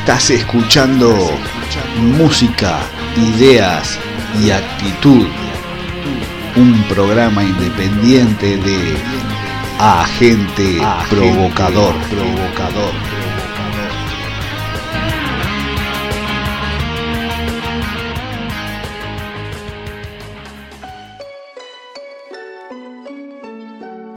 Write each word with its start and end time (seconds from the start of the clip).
Estás 0.00 0.30
escuchando 0.30 1.14
música, 2.18 2.80
ideas 3.16 3.98
y 4.42 4.50
actitud. 4.50 5.26
Un 6.56 6.82
programa 6.84 7.44
independiente 7.44 8.56
de 8.56 8.96
Agente, 9.78 10.80
provocador, 11.10 11.94
provocador. 12.08 12.94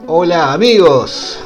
Hola 0.06 0.54
amigos, 0.54 1.43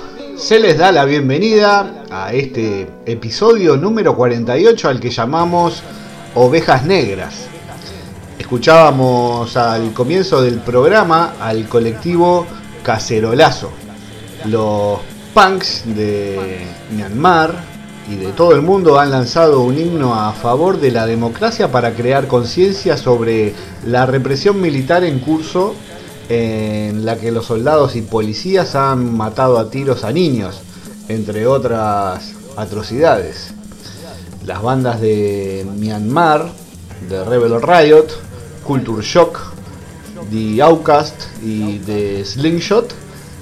se 0.49 0.59
les 0.59 0.79
da 0.79 0.93
la 0.93 1.05
bienvenida 1.05 2.05
a 2.11 2.33
este 2.33 2.89
episodio 3.05 3.77
número 3.77 4.17
48 4.17 4.89
al 4.89 4.99
que 4.99 5.11
llamamos 5.11 5.83
Ovejas 6.35 6.87
Negras. 6.87 7.49
Escuchábamos 8.39 9.55
al 9.59 9.93
comienzo 9.93 10.41
del 10.41 10.61
programa 10.61 11.35
al 11.39 11.69
colectivo 11.69 12.47
Cacerolazo, 12.83 13.71
los 14.47 15.01
punks 15.35 15.83
de 15.85 16.61
Myanmar 16.97 17.53
y 18.11 18.17
de 18.17 18.33
todo 18.33 18.53
el 18.53 18.63
mundo 18.63 18.99
han 18.99 19.11
lanzado 19.11 19.61
un 19.61 19.79
himno 19.79 20.15
a 20.15 20.33
favor 20.33 20.81
de 20.81 20.93
la 20.93 21.05
democracia 21.05 21.71
para 21.71 21.93
crear 21.93 22.27
conciencia 22.27 22.97
sobre 22.97 23.53
la 23.85 24.07
represión 24.07 24.63
militar 24.63 25.05
en 25.05 25.19
curso 25.19 25.75
en 26.29 27.05
la 27.05 27.17
que 27.17 27.33
los 27.33 27.47
soldados 27.47 27.97
y 27.97 28.03
policías 28.03 28.75
han 28.75 29.17
matado 29.17 29.59
a 29.59 29.71
tiros 29.71 30.05
a 30.05 30.13
niños, 30.13 30.61
entre 31.09 31.47
otras 31.47 32.33
atrocidades. 32.57 33.53
Las 34.45 34.63
bandas 34.63 35.01
de 35.01 35.67
Myanmar, 35.79 36.51
de 37.09 37.25
Rebel 37.25 37.61
Riot, 37.63 38.09
Culture 38.65 39.03
Shock, 39.03 39.39
The 40.31 40.63
Outcast 40.63 41.15
y 41.43 41.79
The 41.79 42.25
Slingshot, 42.25 42.93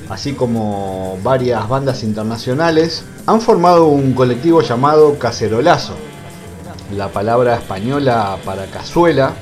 así 0.08 0.34
como 0.34 1.18
varias 1.22 1.68
bandas 1.68 2.04
internacionales, 2.04 3.04
han 3.26 3.40
formado 3.40 3.86
un 3.86 4.12
colectivo 4.12 4.60
llamado 4.62 5.18
Cacerolazo, 5.18 5.94
la 6.94 7.08
palabra 7.08 7.56
española 7.56 8.38
para 8.44 8.66
cazuela, 8.66 9.32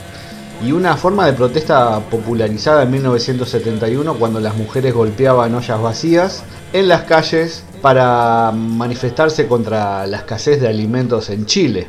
y 0.63 0.73
una 0.73 0.97
forma 0.97 1.27
de 1.27 1.33
protesta 1.33 2.01
popularizada 2.11 2.83
en 2.85 2.91
1971 2.91 4.15
cuando 4.15 4.41
las 4.41 4.57
mujeres 4.57 4.95
golpeaban 4.95 5.55
ollas 5.55 5.81
vacías 5.81 6.45
en 6.73 6.89
las 6.89 7.03
calles 7.03 7.65
para 7.83 8.51
manifestarse 8.53 9.47
contra 9.47 10.07
la 10.07 10.19
escasez 10.19 10.61
de 10.61 10.69
alimentos 10.69 11.31
en 11.31 11.47
Chile. 11.47 11.89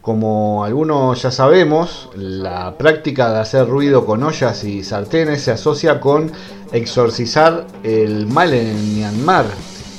Como 0.00 0.64
algunos 0.64 1.20
ya 1.20 1.32
sabemos, 1.32 2.10
la 2.14 2.78
práctica 2.78 3.32
de 3.32 3.40
hacer 3.40 3.66
ruido 3.66 4.06
con 4.06 4.22
ollas 4.22 4.62
y 4.62 4.84
sartenes 4.84 5.42
se 5.42 5.50
asocia 5.50 6.00
con 6.00 6.30
exorcizar 6.72 7.66
el 7.82 8.26
mal 8.26 8.54
en 8.54 8.94
Myanmar 8.94 9.46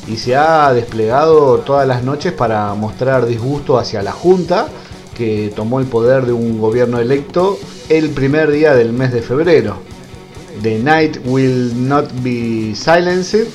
y 0.08 0.16
se 0.16 0.36
ha 0.38 0.72
desplegado 0.74 1.58
todas 1.60 1.86
las 1.86 2.04
noches 2.04 2.32
para 2.32 2.74
mostrar 2.74 3.26
disgusto 3.26 3.78
hacia 3.78 4.02
la 4.02 4.14
Junta 4.14 4.68
que 5.18 5.52
tomó 5.56 5.80
el 5.80 5.88
poder 5.88 6.28
de 6.28 6.32
un 6.32 6.60
gobierno 6.60 7.00
electo 7.00 7.58
el 7.90 8.12
primer 8.12 8.52
día 8.52 8.76
del 8.76 8.94
mes 8.94 9.12
de 9.12 9.24
febrero. 9.24 9.78
The 10.62 10.78
Night 10.78 11.18
Will 11.26 11.88
Not 11.88 12.12
Be 12.22 12.76
Silenced 12.76 13.48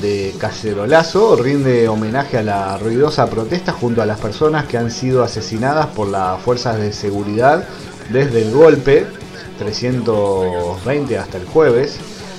de 0.00 0.34
Cacerolazo 0.38 1.36
rinde 1.36 1.88
homenaje 1.88 2.36
a 2.38 2.42
la 2.42 2.76
ruidosa 2.76 3.30
protesta 3.30 3.72
junto 3.72 4.02
a 4.02 4.06
las 4.06 4.20
personas 4.20 4.66
que 4.66 4.76
han 4.76 4.90
sido 4.90 5.22
asesinadas 5.22 5.86
por 5.86 6.08
las 6.08 6.40
fuerzas 6.42 6.78
de 6.78 6.92
seguridad 6.92 7.66
desde 8.12 8.42
el 8.42 8.52
golpe 8.52 9.06
320 9.58 11.18
hasta 11.18 11.38
el 11.38 11.46
jueves, 11.46 11.96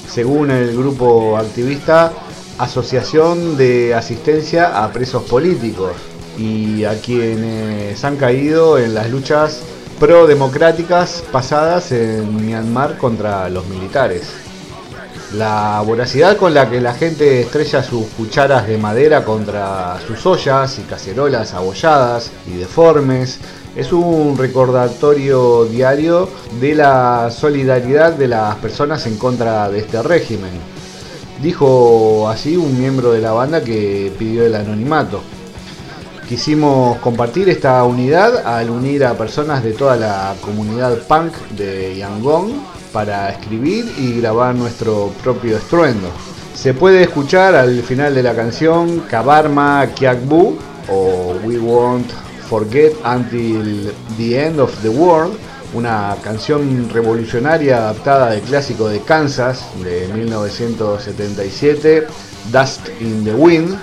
según 0.07 0.51
el 0.51 0.77
grupo 0.77 1.37
activista 1.37 2.13
Asociación 2.59 3.57
de 3.57 3.95
Asistencia 3.95 4.83
a 4.83 4.91
Presos 4.91 5.23
Políticos 5.23 5.93
y 6.37 6.85
a 6.85 6.99
quienes 7.01 8.03
han 8.03 8.17
caído 8.17 8.77
en 8.77 8.93
las 8.93 9.09
luchas 9.09 9.61
pro-democráticas 9.99 11.23
pasadas 11.31 11.91
en 11.91 12.35
Myanmar 12.35 12.97
contra 12.97 13.49
los 13.49 13.65
militares. 13.67 14.31
La 15.33 15.81
voracidad 15.85 16.37
con 16.37 16.53
la 16.53 16.69
que 16.69 16.79
la 16.79 16.93
gente 16.93 17.41
estrella 17.41 17.83
sus 17.83 18.05
cucharas 18.15 18.67
de 18.67 18.77
madera 18.77 19.25
contra 19.25 19.99
sus 20.05 20.25
ollas 20.25 20.79
y 20.79 20.83
cacerolas 20.83 21.53
abolladas 21.53 22.31
y 22.47 22.57
deformes 22.57 23.39
es 23.75 23.91
un 23.91 24.37
recordatorio 24.37 25.65
diario 25.65 26.29
de 26.61 26.75
la 26.75 27.29
solidaridad 27.29 28.13
de 28.13 28.29
las 28.29 28.55
personas 28.55 29.05
en 29.05 29.17
contra 29.17 29.69
de 29.69 29.79
este 29.79 30.01
régimen. 30.01 30.51
Dijo 31.41 32.29
así 32.29 32.55
un 32.55 32.79
miembro 32.79 33.11
de 33.11 33.19
la 33.19 33.33
banda 33.33 33.61
que 33.61 34.11
pidió 34.17 34.45
el 34.45 34.55
anonimato. 34.55 35.21
Quisimos 36.27 36.97
compartir 36.97 37.47
esta 37.47 37.81
unidad 37.85 38.45
al 38.45 38.69
unir 38.69 39.05
a 39.05 39.13
personas 39.13 39.63
de 39.63 39.71
toda 39.71 39.95
la 39.95 40.35
comunidad 40.41 40.97
punk 41.07 41.33
de 41.51 41.95
Yangon 41.95 42.51
para 42.91 43.29
escribir 43.29 43.85
y 43.97 44.19
grabar 44.19 44.53
nuestro 44.53 45.13
propio 45.23 45.55
estruendo. 45.55 46.09
Se 46.53 46.73
puede 46.73 47.03
escuchar 47.03 47.55
al 47.55 47.81
final 47.81 48.13
de 48.13 48.23
la 48.23 48.35
canción 48.35 49.05
Kabarma 49.09 49.87
Kiakbu 49.95 50.57
o 50.89 51.35
We 51.45 51.59
Won't 51.59 52.11
Forget 52.49 52.93
Until 53.05 53.93
the 54.17 54.47
End 54.47 54.59
of 54.59 54.75
the 54.81 54.89
World, 54.89 55.33
una 55.73 56.17
canción 56.25 56.89
revolucionaria 56.89 57.77
adaptada 57.77 58.31
del 58.31 58.41
clásico 58.41 58.89
de 58.89 58.99
Kansas 58.99 59.63
de 59.81 60.09
1977, 60.13 62.05
Dust 62.51 62.89
in 62.99 63.23
the 63.23 63.33
Wind 63.33 63.77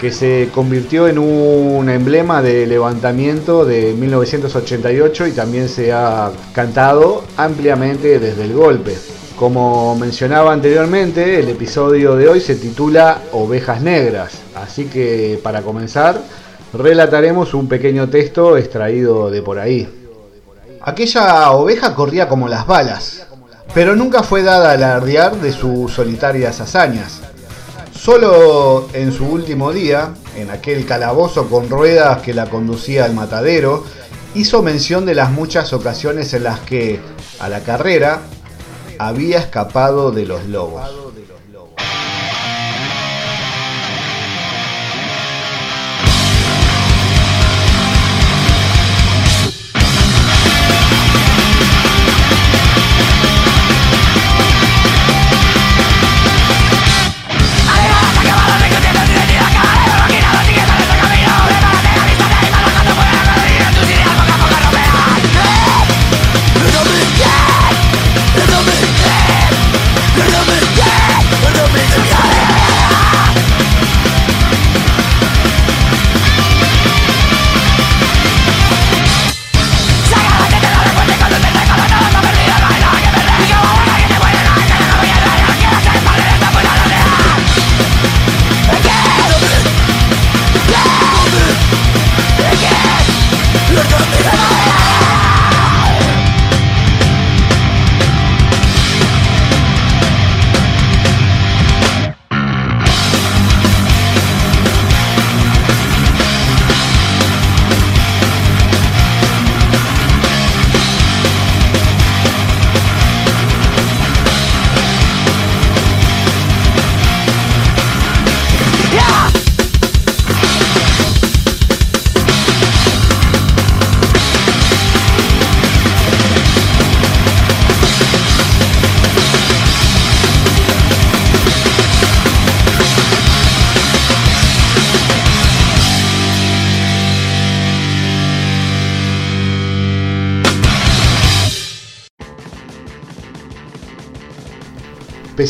que 0.00 0.12
se 0.12 0.50
convirtió 0.54 1.08
en 1.08 1.18
un 1.18 1.88
emblema 1.88 2.42
de 2.42 2.66
levantamiento 2.66 3.64
de 3.64 3.94
1988 3.94 5.26
y 5.28 5.32
también 5.32 5.68
se 5.68 5.92
ha 5.92 6.30
cantado 6.52 7.24
ampliamente 7.36 8.18
desde 8.18 8.44
el 8.44 8.52
golpe. 8.52 8.94
Como 9.38 9.94
mencionaba 9.96 10.52
anteriormente, 10.52 11.40
el 11.40 11.48
episodio 11.48 12.16
de 12.16 12.28
hoy 12.28 12.40
se 12.40 12.56
titula 12.56 13.22
Ovejas 13.32 13.82
Negras, 13.82 14.40
así 14.54 14.86
que 14.86 15.38
para 15.42 15.62
comenzar 15.62 16.20
relataremos 16.72 17.54
un 17.54 17.68
pequeño 17.68 18.08
texto 18.08 18.56
extraído 18.56 19.30
de 19.30 19.42
por 19.42 19.58
ahí. 19.58 19.88
Aquella 20.82 21.50
oveja 21.50 21.94
corría 21.94 22.28
como 22.28 22.48
las 22.48 22.66
balas, 22.66 23.26
pero 23.74 23.96
nunca 23.96 24.22
fue 24.22 24.42
dada 24.42 24.70
a 24.70 24.74
alardear 24.74 25.36
de 25.36 25.52
sus 25.52 25.92
solitarias 25.92 26.60
hazañas. 26.60 27.22
Solo 27.96 28.88
en 28.92 29.10
su 29.12 29.26
último 29.26 29.72
día, 29.72 30.14
en 30.36 30.50
aquel 30.50 30.84
calabozo 30.84 31.48
con 31.48 31.68
ruedas 31.68 32.22
que 32.22 32.34
la 32.34 32.48
conducía 32.50 33.04
al 33.04 33.14
matadero, 33.14 33.84
hizo 34.34 34.62
mención 34.62 35.06
de 35.06 35.14
las 35.14 35.32
muchas 35.32 35.72
ocasiones 35.72 36.32
en 36.34 36.44
las 36.44 36.60
que, 36.60 37.00
a 37.40 37.48
la 37.48 37.60
carrera, 37.60 38.20
había 38.98 39.38
escapado 39.38 40.12
de 40.12 40.26
los 40.26 40.44
lobos. 40.44 41.05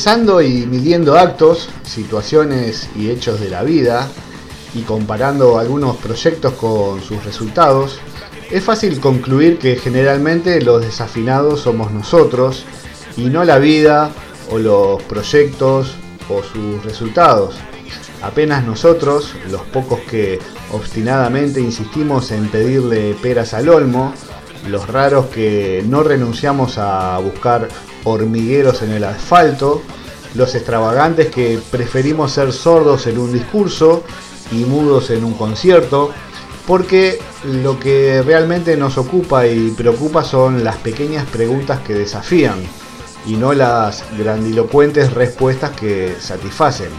Y 0.07 0.67
midiendo 0.67 1.19
actos, 1.19 1.69
situaciones 1.83 2.89
y 2.95 3.11
hechos 3.11 3.41
de 3.41 3.51
la 3.51 3.65
vida, 3.65 4.09
y 4.73 4.83
comparando 4.83 5.59
algunos 5.59 5.97
proyectos 5.97 6.53
con 6.53 7.03
sus 7.03 7.25
resultados, 7.25 7.99
es 8.49 8.63
fácil 8.63 9.01
concluir 9.01 9.59
que 9.59 9.75
generalmente 9.75 10.63
los 10.63 10.81
desafinados 10.81 11.63
somos 11.63 11.91
nosotros 11.91 12.65
y 13.17 13.25
no 13.25 13.43
la 13.43 13.59
vida 13.59 14.13
o 14.53 14.59
los 14.59 15.03
proyectos 15.03 15.97
o 16.29 16.41
sus 16.41 16.85
resultados. 16.85 17.57
Apenas 18.23 18.65
nosotros, 18.65 19.35
los 19.51 19.63
pocos 19.63 19.99
que 20.09 20.39
obstinadamente 20.71 21.61
insistimos 21.61 22.31
en 22.31 22.47
pedirle 22.49 23.15
peras 23.15 23.55
al 23.55 23.69
olmo, 23.69 24.15
los 24.69 24.87
raros 24.87 25.27
que 25.27 25.85
no 25.89 26.05
renunciamos 26.05 26.79
a 26.79 27.19
buscar 27.19 27.67
hormigueros 28.07 28.83
en 28.83 28.93
el 28.93 29.05
asfalto, 29.05 29.83
los 30.35 30.55
extravagantes 30.55 31.29
que 31.29 31.59
preferimos 31.71 32.33
ser 32.33 32.53
sordos 32.53 33.07
en 33.07 33.19
un 33.19 33.33
discurso 33.33 34.05
y 34.53 34.65
mudos 34.65 35.11
en 35.11 35.25
un 35.25 35.35
concierto, 35.35 36.13
porque 36.67 37.19
lo 37.45 37.79
que 37.79 38.23
realmente 38.23 38.77
nos 38.77 38.97
ocupa 38.97 39.47
y 39.47 39.71
preocupa 39.71 40.25
son 40.25 40.63
las 40.63 40.77
pequeñas 40.77 41.27
preguntas 41.27 41.81
que 41.81 41.95
desafían 41.95 42.57
y 43.27 43.35
no 43.37 43.53
las 43.53 44.05
grandilocuentes 44.17 45.13
respuestas 45.13 45.73
que 45.73 46.15
satisfacen. 46.21 46.91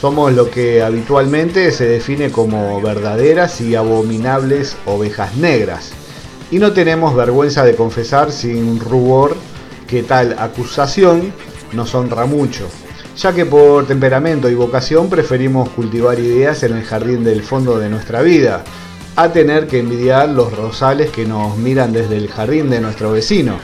Somos 0.00 0.32
lo 0.32 0.50
que 0.50 0.82
habitualmente 0.82 1.70
se 1.72 1.86
define 1.86 2.30
como 2.30 2.80
verdaderas 2.80 3.60
y 3.60 3.74
abominables 3.74 4.76
ovejas 4.86 5.36
negras, 5.36 5.90
y 6.50 6.58
no 6.58 6.72
tenemos 6.72 7.14
vergüenza 7.14 7.64
de 7.64 7.74
confesar 7.74 8.32
sin 8.32 8.80
rubor 8.80 9.36
que 9.88 10.04
tal 10.04 10.36
acusación 10.38 11.32
nos 11.72 11.94
honra 11.94 12.26
mucho, 12.26 12.68
ya 13.16 13.32
que 13.32 13.46
por 13.46 13.86
temperamento 13.86 14.48
y 14.48 14.54
vocación 14.54 15.10
preferimos 15.10 15.70
cultivar 15.70 16.20
ideas 16.20 16.62
en 16.62 16.76
el 16.76 16.84
jardín 16.84 17.24
del 17.24 17.42
fondo 17.42 17.78
de 17.78 17.88
nuestra 17.88 18.22
vida, 18.22 18.62
a 19.16 19.32
tener 19.32 19.66
que 19.66 19.80
envidiar 19.80 20.28
los 20.28 20.56
rosales 20.56 21.10
que 21.10 21.26
nos 21.26 21.56
miran 21.56 21.92
desde 21.92 22.16
el 22.16 22.28
jardín 22.28 22.70
de 22.70 22.80
nuestro 22.80 23.10
vecino. 23.10 23.56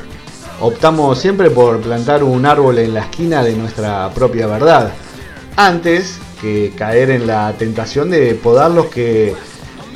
Optamos 0.60 1.18
siempre 1.18 1.50
por 1.50 1.80
plantar 1.80 2.24
un 2.24 2.46
árbol 2.46 2.78
en 2.78 2.94
la 2.94 3.00
esquina 3.00 3.44
de 3.44 3.54
nuestra 3.54 4.10
propia 4.12 4.48
verdad, 4.48 4.92
antes 5.56 6.18
que 6.40 6.72
caer 6.76 7.10
en 7.10 7.26
la 7.26 7.52
tentación 7.56 8.10
de 8.10 8.34
podar 8.34 8.70
los 8.70 8.86
que 8.86 9.34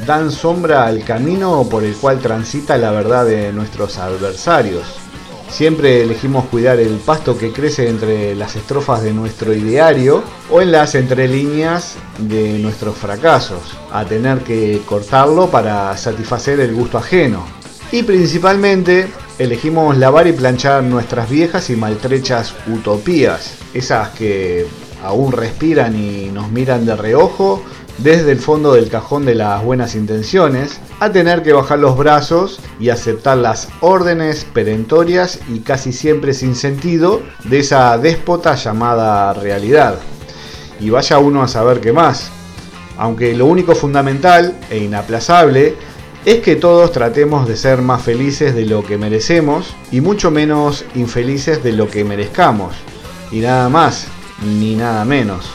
dan 0.07 0.31
sombra 0.31 0.87
al 0.87 1.03
camino 1.05 1.67
por 1.69 1.83
el 1.83 1.95
cual 1.97 2.21
transita 2.21 2.77
la 2.77 2.93
verdad 2.93 3.27
de 3.27 3.53
nuestros 3.53 3.99
adversarios. 3.99 5.08
Siempre 5.51 6.03
elegimos 6.03 6.45
cuidar 6.47 6.79
el 6.79 6.97
pasto 6.99 7.37
que 7.37 7.53
crece 7.53 7.89
entre 7.89 8.35
las 8.35 8.55
estrofas 8.55 9.03
de 9.03 9.13
nuestro 9.13 9.55
ideario 9.55 10.23
o 10.51 10.61
en 10.61 10.71
las 10.71 10.95
entrelíneas 10.95 11.97
de 12.19 12.59
nuestros 12.59 12.97
fracasos, 12.97 13.77
a 13.91 14.05
tener 14.05 14.41
que 14.41 14.83
cortarlo 14.85 15.49
para 15.49 15.97
satisfacer 15.97 16.61
el 16.61 16.75
gusto 16.75 16.99
ajeno. 16.99 17.45
Y 17.91 18.03
principalmente 18.03 19.09
elegimos 19.39 19.97
lavar 19.97 20.27
y 20.27 20.33
planchar 20.33 20.83
nuestras 20.85 21.31
viejas 21.31 21.71
y 21.71 21.77
maltrechas 21.77 22.55
utopías, 22.67 23.55
esas 23.73 24.11
que 24.11 24.67
aún 25.03 25.33
respiran 25.33 25.97
y 25.99 26.27
nos 26.27 26.51
miran 26.51 26.85
de 26.85 26.95
reojo 26.97 27.63
desde 27.99 28.33
el 28.33 28.39
fondo 28.39 28.73
del 28.73 28.89
cajón 28.89 29.25
de 29.25 29.35
las 29.35 29.63
buenas 29.63 29.95
intenciones, 29.95 30.81
a 31.01 31.11
tener 31.11 31.43
que 31.43 31.53
bajar 31.53 31.79
los 31.79 31.97
brazos 31.97 32.61
y 32.79 32.91
aceptar 32.91 33.39
las 33.39 33.69
órdenes 33.81 34.45
perentorias 34.45 35.41
y 35.49 35.61
casi 35.61 35.93
siempre 35.93 36.33
sin 36.33 36.55
sentido 36.55 37.23
de 37.45 37.59
esa 37.59 37.99
déspota 37.99 38.55
llamada 38.55 39.33
realidad. 39.35 39.99
Y 40.81 40.91
vaya 40.91 41.19
uno 41.19 41.43
a 41.43 41.49
saber 41.49 41.81
qué 41.81 41.93
más. 41.93 42.31
Aunque 42.97 43.35
lo 43.37 43.47
único 43.47 43.75
fundamental 43.75 44.59
e 44.71 44.79
inaplazable 44.79 45.75
es 46.25 46.41
que 46.41 46.57
todos 46.57 46.93
tratemos 46.93 47.49
de 47.49 47.57
ser 47.57 47.81
más 47.81 48.03
felices 48.03 48.55
de 48.55 48.65
lo 48.65 48.85
que 48.85 48.99
merecemos 48.99 49.75
y 49.91 50.01
mucho 50.01 50.31
menos 50.31 50.85
infelices 50.95 51.63
de 51.63 51.73
lo 51.73 51.89
que 51.89 52.05
merezcamos. 52.05 52.75
Y 53.31 53.41
nada 53.41 53.69
más, 53.69 54.07
ni 54.45 54.75
nada 54.75 55.05
menos. 55.05 55.47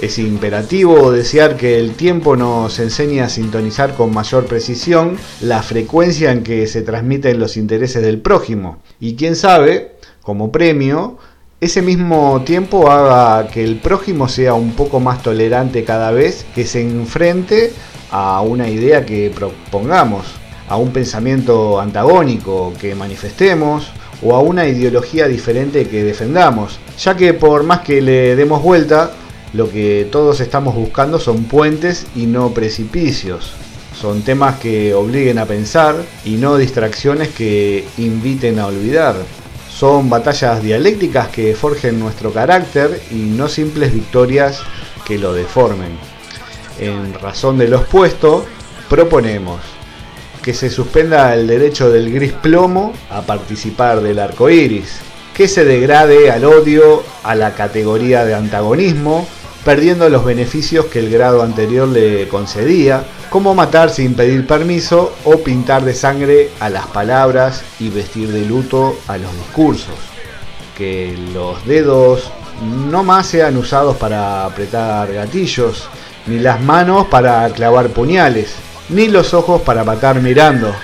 Es 0.00 0.20
imperativo 0.20 1.10
desear 1.10 1.56
que 1.56 1.76
el 1.80 1.94
tiempo 1.94 2.36
nos 2.36 2.78
enseñe 2.78 3.20
a 3.20 3.28
sintonizar 3.28 3.94
con 3.94 4.14
mayor 4.14 4.46
precisión 4.46 5.16
la 5.40 5.60
frecuencia 5.60 6.30
en 6.30 6.44
que 6.44 6.68
se 6.68 6.82
transmiten 6.82 7.40
los 7.40 7.56
intereses 7.56 8.00
del 8.00 8.20
prójimo. 8.20 8.78
Y 9.00 9.16
quién 9.16 9.34
sabe, 9.34 9.96
como 10.22 10.52
premio, 10.52 11.18
ese 11.60 11.82
mismo 11.82 12.42
tiempo 12.46 12.88
haga 12.88 13.48
que 13.48 13.64
el 13.64 13.80
prójimo 13.80 14.28
sea 14.28 14.54
un 14.54 14.74
poco 14.74 15.00
más 15.00 15.20
tolerante 15.20 15.82
cada 15.82 16.12
vez 16.12 16.46
que 16.54 16.64
se 16.64 16.80
enfrente 16.80 17.72
a 18.12 18.40
una 18.42 18.70
idea 18.70 19.04
que 19.04 19.32
propongamos, 19.34 20.26
a 20.68 20.76
un 20.76 20.92
pensamiento 20.92 21.80
antagónico 21.80 22.72
que 22.80 22.94
manifestemos 22.94 23.90
o 24.22 24.36
a 24.36 24.40
una 24.40 24.68
ideología 24.68 25.26
diferente 25.26 25.88
que 25.88 26.04
defendamos, 26.04 26.78
ya 26.96 27.16
que 27.16 27.34
por 27.34 27.64
más 27.64 27.80
que 27.80 28.00
le 28.00 28.36
demos 28.36 28.62
vuelta, 28.62 29.10
lo 29.52 29.70
que 29.70 30.06
todos 30.10 30.40
estamos 30.40 30.74
buscando 30.74 31.18
son 31.18 31.44
puentes 31.44 32.06
y 32.14 32.26
no 32.26 32.50
precipicios. 32.50 33.52
Son 33.98 34.22
temas 34.22 34.58
que 34.58 34.94
obliguen 34.94 35.38
a 35.38 35.46
pensar 35.46 35.96
y 36.24 36.36
no 36.36 36.56
distracciones 36.56 37.28
que 37.28 37.84
inviten 37.96 38.58
a 38.58 38.66
olvidar. 38.66 39.16
Son 39.70 40.08
batallas 40.10 40.62
dialécticas 40.62 41.28
que 41.28 41.54
forjen 41.54 41.98
nuestro 41.98 42.32
carácter 42.32 43.00
y 43.10 43.14
no 43.14 43.48
simples 43.48 43.92
victorias 43.92 44.60
que 45.04 45.18
lo 45.18 45.32
deformen. 45.32 45.98
En 46.78 47.14
razón 47.14 47.58
de 47.58 47.68
lo 47.68 47.78
expuesto, 47.78 48.44
proponemos 48.88 49.60
que 50.42 50.54
se 50.54 50.70
suspenda 50.70 51.34
el 51.34 51.46
derecho 51.46 51.90
del 51.90 52.12
gris 52.12 52.32
plomo 52.32 52.92
a 53.10 53.22
participar 53.22 54.00
del 54.00 54.18
arco 54.18 54.48
iris, 54.48 55.00
que 55.34 55.48
se 55.48 55.64
degrade 55.64 56.30
al 56.30 56.44
odio 56.44 57.02
a 57.24 57.34
la 57.34 57.54
categoría 57.54 58.24
de 58.24 58.34
antagonismo 58.34 59.26
perdiendo 59.68 60.08
los 60.08 60.24
beneficios 60.24 60.86
que 60.86 60.98
el 60.98 61.10
grado 61.10 61.42
anterior 61.42 61.86
le 61.86 62.26
concedía, 62.28 63.04
como 63.28 63.54
matar 63.54 63.90
sin 63.90 64.14
pedir 64.14 64.46
permiso 64.46 65.12
o 65.24 65.40
pintar 65.40 65.84
de 65.84 65.92
sangre 65.92 66.48
a 66.58 66.70
las 66.70 66.86
palabras 66.86 67.62
y 67.78 67.90
vestir 67.90 68.32
de 68.32 68.46
luto 68.46 68.98
a 69.08 69.18
los 69.18 69.30
discursos. 69.30 69.94
Que 70.74 71.14
los 71.34 71.66
dedos 71.66 72.30
no 72.90 73.04
más 73.04 73.26
sean 73.26 73.58
usados 73.58 73.98
para 73.98 74.46
apretar 74.46 75.12
gatillos, 75.12 75.86
ni 76.26 76.38
las 76.38 76.62
manos 76.62 77.08
para 77.08 77.46
clavar 77.50 77.90
puñales, 77.90 78.54
ni 78.88 79.08
los 79.08 79.34
ojos 79.34 79.60
para 79.60 79.84
matar 79.84 80.22
mirando, 80.22 80.74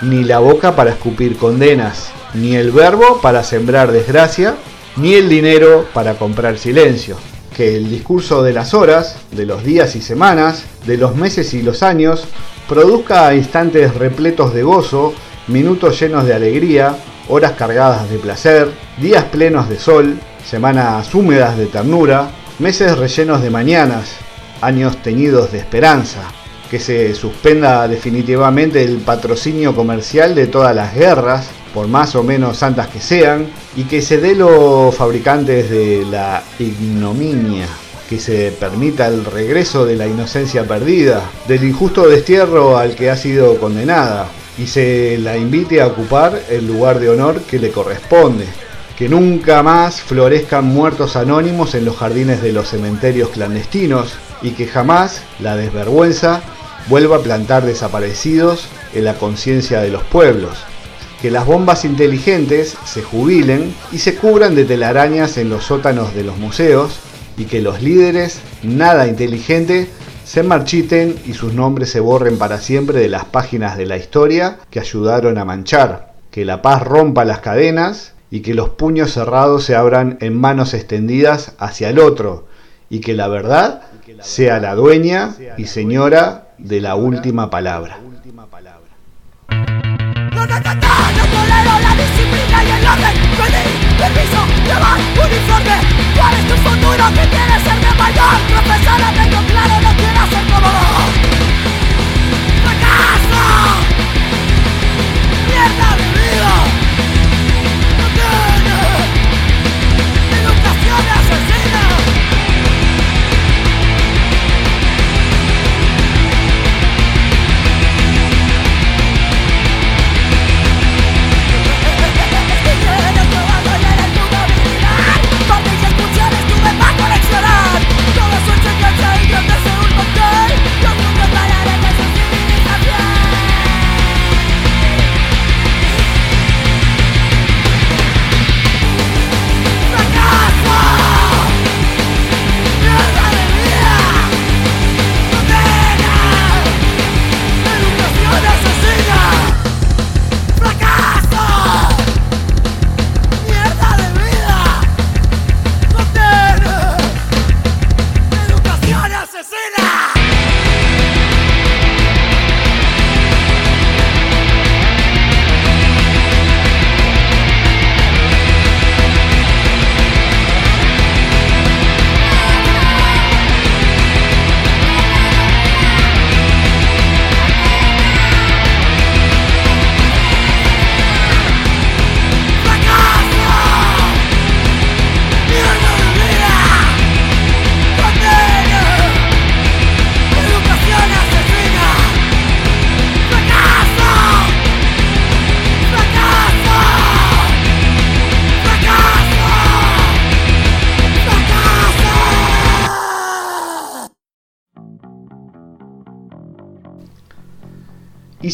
ni 0.00 0.24
la 0.24 0.38
boca 0.38 0.74
para 0.74 0.92
escupir 0.92 1.36
condenas, 1.36 2.10
ni 2.32 2.56
el 2.56 2.72
verbo 2.72 3.20
para 3.20 3.44
sembrar 3.44 3.92
desgracia, 3.92 4.54
ni 4.96 5.12
el 5.12 5.28
dinero 5.28 5.84
para 5.92 6.14
comprar 6.14 6.56
silencio 6.56 7.18
que 7.56 7.76
el 7.76 7.90
discurso 7.90 8.42
de 8.42 8.52
las 8.52 8.74
horas, 8.74 9.16
de 9.32 9.46
los 9.46 9.64
días 9.64 9.96
y 9.96 10.00
semanas, 10.00 10.64
de 10.86 10.96
los 10.96 11.16
meses 11.16 11.52
y 11.54 11.62
los 11.62 11.82
años, 11.82 12.24
produzca 12.68 13.34
instantes 13.34 13.94
repletos 13.94 14.54
de 14.54 14.62
gozo, 14.62 15.12
minutos 15.48 16.00
llenos 16.00 16.24
de 16.24 16.34
alegría, 16.34 16.96
horas 17.28 17.52
cargadas 17.52 18.08
de 18.10 18.18
placer, 18.18 18.70
días 18.98 19.24
plenos 19.24 19.68
de 19.68 19.78
sol, 19.78 20.18
semanas 20.44 21.14
húmedas 21.14 21.56
de 21.56 21.66
ternura, 21.66 22.30
meses 22.58 22.96
rellenos 22.96 23.42
de 23.42 23.50
mañanas, 23.50 24.16
años 24.60 25.00
teñidos 25.02 25.52
de 25.52 25.58
esperanza, 25.58 26.22
que 26.70 26.78
se 26.78 27.14
suspenda 27.14 27.88
definitivamente 27.88 28.84
el 28.84 28.98
patrocinio 28.98 29.74
comercial 29.74 30.34
de 30.34 30.46
todas 30.46 30.74
las 30.74 30.94
guerras, 30.94 31.48
por 31.72 31.88
más 31.88 32.14
o 32.16 32.22
menos 32.22 32.58
santas 32.58 32.88
que 32.88 33.00
sean, 33.00 33.46
y 33.76 33.84
que 33.84 34.02
se 34.02 34.18
dé 34.18 34.34
los 34.34 34.94
fabricantes 34.94 35.70
de 35.70 36.04
la 36.10 36.42
ignominia, 36.58 37.66
que 38.08 38.18
se 38.18 38.52
permita 38.52 39.06
el 39.06 39.24
regreso 39.24 39.86
de 39.86 39.96
la 39.96 40.06
inocencia 40.06 40.64
perdida, 40.64 41.22
del 41.46 41.64
injusto 41.64 42.08
destierro 42.08 42.76
al 42.76 42.94
que 42.94 43.10
ha 43.10 43.16
sido 43.16 43.58
condenada, 43.58 44.28
y 44.58 44.66
se 44.66 45.18
la 45.18 45.36
invite 45.36 45.80
a 45.80 45.86
ocupar 45.86 46.42
el 46.50 46.66
lugar 46.66 46.98
de 46.98 47.08
honor 47.08 47.40
que 47.42 47.58
le 47.58 47.70
corresponde. 47.70 48.46
Que 48.98 49.08
nunca 49.08 49.62
más 49.62 50.02
florezcan 50.02 50.66
muertos 50.66 51.16
anónimos 51.16 51.74
en 51.74 51.86
los 51.86 51.96
jardines 51.96 52.42
de 52.42 52.52
los 52.52 52.68
cementerios 52.68 53.30
clandestinos 53.30 54.12
y 54.42 54.50
que 54.50 54.66
jamás 54.66 55.22
la 55.38 55.56
desvergüenza 55.56 56.42
vuelva 56.88 57.16
a 57.16 57.22
plantar 57.22 57.64
desaparecidos 57.64 58.68
en 58.92 59.04
la 59.04 59.14
conciencia 59.14 59.80
de 59.80 59.88
los 59.88 60.02
pueblos 60.02 60.58
que 61.20 61.30
las 61.30 61.46
bombas 61.46 61.84
inteligentes 61.84 62.76
se 62.84 63.02
jubilen 63.02 63.74
y 63.92 63.98
se 63.98 64.16
cubran 64.16 64.54
de 64.54 64.64
telarañas 64.64 65.36
en 65.36 65.50
los 65.50 65.64
sótanos 65.64 66.14
de 66.14 66.24
los 66.24 66.38
museos 66.38 66.98
y 67.36 67.44
que 67.44 67.60
los 67.60 67.82
líderes 67.82 68.40
nada 68.62 69.06
inteligente 69.06 69.88
se 70.24 70.42
marchiten 70.42 71.16
y 71.26 71.32
sus 71.32 71.54
nombres 71.54 71.90
se 71.90 72.00
borren 72.00 72.38
para 72.38 72.58
siempre 72.58 73.00
de 73.00 73.08
las 73.08 73.24
páginas 73.24 73.76
de 73.76 73.86
la 73.86 73.96
historia 73.96 74.58
que 74.70 74.80
ayudaron 74.80 75.38
a 75.38 75.44
manchar, 75.44 76.14
que 76.30 76.44
la 76.44 76.62
paz 76.62 76.82
rompa 76.82 77.24
las 77.24 77.40
cadenas 77.40 78.14
y 78.30 78.40
que 78.40 78.54
los 78.54 78.70
puños 78.70 79.12
cerrados 79.12 79.64
se 79.64 79.74
abran 79.74 80.18
en 80.20 80.38
manos 80.38 80.72
extendidas 80.72 81.52
hacia 81.58 81.90
el 81.90 81.98
otro, 81.98 82.46
y 82.88 83.00
que 83.00 83.14
la 83.14 83.28
verdad 83.28 83.82
sea 84.20 84.60
la 84.60 84.74
dueña 84.74 85.34
y 85.58 85.66
señora 85.66 86.48
de 86.58 86.80
la 86.80 86.94
última 86.94 87.50
palabra. 87.50 87.98
No, 90.50 90.56
tolero 90.56 91.78
la 91.78 91.94
disciplina 91.94 92.64
y 92.64 92.70
el 92.70 92.84
orden 92.84 93.14
Pedí 93.38 93.64
permiso, 93.96 94.44
llevar 94.64 94.98
uniforme 94.98 95.76
¿Cuál 96.16 96.34
es 96.34 96.48
tu 96.48 96.56
futuro? 96.56 97.04
¿Qué 97.14 97.28
quieres 97.28 97.62
ser 97.62 97.78
de 97.78 97.94
mayor? 97.94 98.36
Profesora, 98.48 99.12
tengo 99.14 99.46
claro, 99.46 99.80
no 99.80 99.94
quiero 99.96 100.26
ser 100.28 100.44
como 100.52 100.68
vos. 100.68 101.20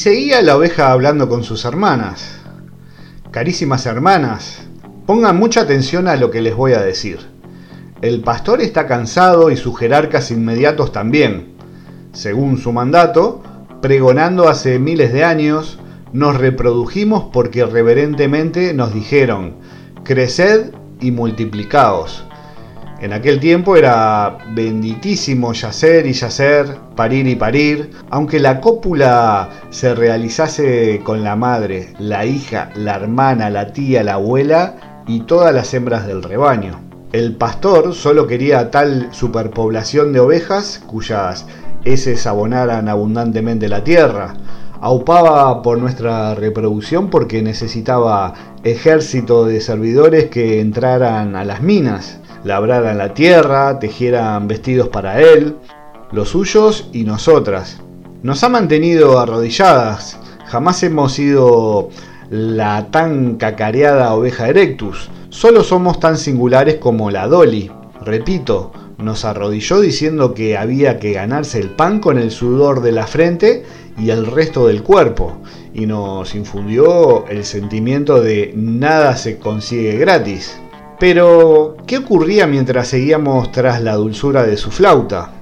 Seguía 0.07 0.41
la 0.41 0.57
oveja 0.57 0.93
hablando 0.93 1.29
con 1.29 1.43
sus 1.43 1.65
hermanas. 1.65 2.39
Carísimas 3.33 3.87
hermanas, 3.87 4.69
pongan 5.05 5.37
mucha 5.37 5.63
atención 5.63 6.07
a 6.07 6.15
lo 6.15 6.31
que 6.31 6.43
les 6.43 6.55
voy 6.55 6.75
a 6.75 6.81
decir. 6.81 7.19
El 8.03 8.21
pastor 8.21 8.61
está 8.61 8.87
cansado 8.87 9.51
y 9.51 9.57
sus 9.57 9.77
jerarcas 9.77 10.31
inmediatos 10.31 10.93
también. 10.93 11.57
Según 12.13 12.59
su 12.59 12.73
mandato, 12.73 13.43
pregonando 13.83 14.49
hace 14.49 14.79
miles 14.79 15.13
de 15.13 15.25
años, 15.25 15.81
nos 16.13 16.37
reprodujimos 16.37 17.25
porque 17.33 17.67
reverentemente 17.67 18.75
nos 18.75 18.95
dijeron, 18.95 19.57
creced 20.05 20.71
y 21.01 21.11
multiplicaos. 21.11 22.25
En 22.99 23.12
aquel 23.12 23.41
tiempo 23.41 23.76
era 23.76 24.38
benditísimo 24.55 25.53
yacer 25.53 26.07
y 26.07 26.15
yacer, 26.15 26.79
parir 26.97 27.26
y 27.26 27.37
parir, 27.37 27.91
aunque 28.09 28.41
la 28.41 28.59
cópula 28.62 29.50
se 29.69 29.95
realizase 29.95 31.03
con 31.05 31.23
la 31.23 31.37
madre, 31.37 31.93
la 31.99 32.25
hija, 32.25 32.71
la 32.75 32.97
hermana, 32.97 33.50
la 33.50 33.75
tía, 33.75 34.03
la 34.03 34.15
abuela 34.15 35.03
y 35.07 35.21
todas 35.21 35.55
las 35.55 35.75
hembras 35.75 36.07
del 36.07 36.23
rebaño. 36.23 36.81
El 37.12 37.37
pastor 37.37 37.93
solo 37.93 38.26
quería 38.26 38.71
tal 38.71 39.09
superpoblación 39.12 40.15
de 40.15 40.21
ovejas 40.21 40.83
cuyas 40.87 41.45
heces 41.85 42.26
abonaran 42.26 42.88
abundantemente 42.88 43.69
la 43.69 43.85
tierra. 43.85 44.33
Aupaba 44.81 45.61
por 45.61 45.76
nuestra 45.79 46.35
reproducción 46.35 47.11
porque 47.11 47.43
necesitaba 47.43 48.33
ejército 48.65 49.45
de 49.45 49.61
servidores 49.61 50.30
que 50.30 50.61
entraran 50.61 51.37
a 51.37 51.45
las 51.45 51.61
minas 51.61 52.21
labraran 52.45 52.99
la 52.99 53.15
tierra, 53.15 53.79
tejieran 53.79 54.49
vestidos 54.49 54.89
para 54.89 55.21
él, 55.21 55.57
los 56.13 56.31
suyos 56.31 56.89
y 56.93 57.05
nosotras. 57.05 57.81
Nos 58.23 58.43
ha 58.45 58.49
mantenido 58.49 59.19
arrodilladas, 59.19 60.19
jamás 60.47 60.83
hemos 60.83 61.13
sido 61.13 61.91
la 62.31 62.89
tan 62.91 63.37
cacareada 63.37 64.15
oveja 64.15 64.49
erectus, 64.49 65.11
solo 65.31 65.63
somos 65.63 66.01
tan 66.01 66.17
singulares 66.17 66.77
como 66.77 67.11
la 67.11 67.29
Dolly. 67.29 67.71
Repito, 68.01 68.73
nos 68.99 69.25
arrodilló 69.25 69.81
diciendo 69.81 70.35
que 70.35 70.57
había 70.57 70.99
que 70.99 71.13
ganarse 71.13 71.61
el 71.61 71.71
pan 71.71 72.01
con 72.01 72.19
el 72.19 72.31
sudor 72.31 72.81
de 72.81 72.93
la 72.93 73.07
frente 73.07 73.65
y 73.99 74.11
el 74.11 74.27
resto 74.27 74.67
del 74.67 74.83
cuerpo, 74.83 75.37
y 75.75 75.87
nos 75.87 76.35
infundió 76.35 77.27
el 77.29 77.45
sentimiento 77.45 78.21
de 78.21 78.53
nada 78.57 79.17
se 79.17 79.39
consigue 79.39 79.99
gratis. 79.99 80.59
Pero, 80.99 81.76
¿qué 81.87 81.99
ocurría 81.99 82.47
mientras 82.47 82.89
seguíamos 82.89 83.52
tras 83.52 83.82
la 83.82 83.97
dulzura 83.97 84.45
de 84.45 84.56
su 84.56 84.71
flauta? 84.71 85.32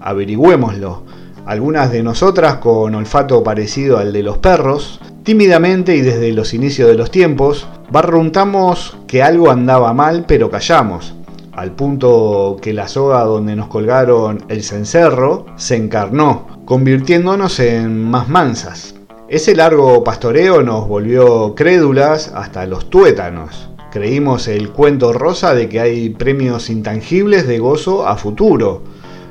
Averigüémoslo. 0.00 1.02
Algunas 1.44 1.92
de 1.92 2.02
nosotras, 2.02 2.56
con 2.56 2.94
olfato 2.94 3.42
parecido 3.42 3.98
al 3.98 4.12
de 4.12 4.22
los 4.22 4.38
perros, 4.38 5.00
tímidamente 5.22 5.96
y 5.96 6.00
desde 6.00 6.32
los 6.32 6.54
inicios 6.54 6.88
de 6.88 6.94
los 6.94 7.10
tiempos, 7.10 7.66
barruntamos 7.90 8.96
que 9.06 9.22
algo 9.22 9.50
andaba 9.50 9.92
mal, 9.92 10.24
pero 10.26 10.50
callamos, 10.50 11.14
al 11.52 11.72
punto 11.72 12.56
que 12.62 12.72
la 12.72 12.88
soga 12.88 13.24
donde 13.24 13.56
nos 13.56 13.68
colgaron 13.68 14.44
el 14.48 14.62
cencerro 14.62 15.44
se 15.56 15.76
encarnó, 15.76 16.62
convirtiéndonos 16.64 17.60
en 17.60 18.02
más 18.02 18.30
mansas. 18.30 18.94
Ese 19.28 19.54
largo 19.54 20.02
pastoreo 20.02 20.62
nos 20.62 20.88
volvió 20.88 21.54
crédulas 21.54 22.32
hasta 22.34 22.66
los 22.66 22.88
tuétanos. 22.90 23.69
Creímos 23.90 24.46
el 24.46 24.70
cuento 24.70 25.12
rosa 25.12 25.52
de 25.52 25.68
que 25.68 25.80
hay 25.80 26.10
premios 26.10 26.70
intangibles 26.70 27.48
de 27.48 27.58
gozo 27.58 28.06
a 28.06 28.16
futuro. 28.16 28.82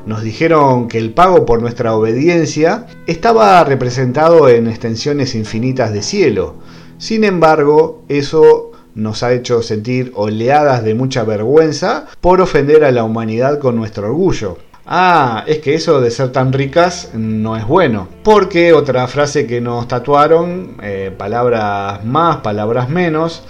Nos 0.06 0.22
dijeron 0.22 0.88
que 0.90 0.98
el 0.98 1.14
pago 1.14 1.46
por 1.46 1.62
nuestra 1.62 1.96
obediencia 1.96 2.86
estaba 3.08 3.64
representado 3.64 4.50
en 4.50 4.68
extensiones 4.68 5.34
infinitas 5.36 5.94
de 5.94 6.02
cielo. 6.02 6.56
Sin 6.98 7.24
embargo, 7.24 8.04
eso 8.10 8.72
nos 8.96 9.24
ha 9.24 9.32
hecho 9.32 9.62
sentir 9.62 10.12
oleadas 10.16 10.84
de 10.84 10.94
mucha 10.94 11.24
vergüenza 11.24 12.08
por 12.20 12.42
ofender 12.42 12.84
a 12.84 12.92
la 12.92 13.06
humanidad 13.06 13.60
con 13.60 13.78
nuestro 13.78 14.08
orgullo. 14.08 14.58
Ah, 14.86 15.44
es 15.48 15.60
que 15.60 15.76
eso 15.76 16.02
de 16.02 16.12
ser 16.12 16.32
tan 16.32 16.52
ricas 16.52 17.12
no 17.14 17.56
es 17.56 17.66
bueno. 17.66 18.08
Porque 18.24 18.74
otra 18.74 19.08
frase 19.08 19.46
que 19.48 19.62
nos 19.62 19.88
tatuaron, 19.88 20.78
eh, 20.82 21.14
palabras 21.16 22.04
más, 22.04 22.38
palabras 22.38 22.90
menos, 22.90 23.44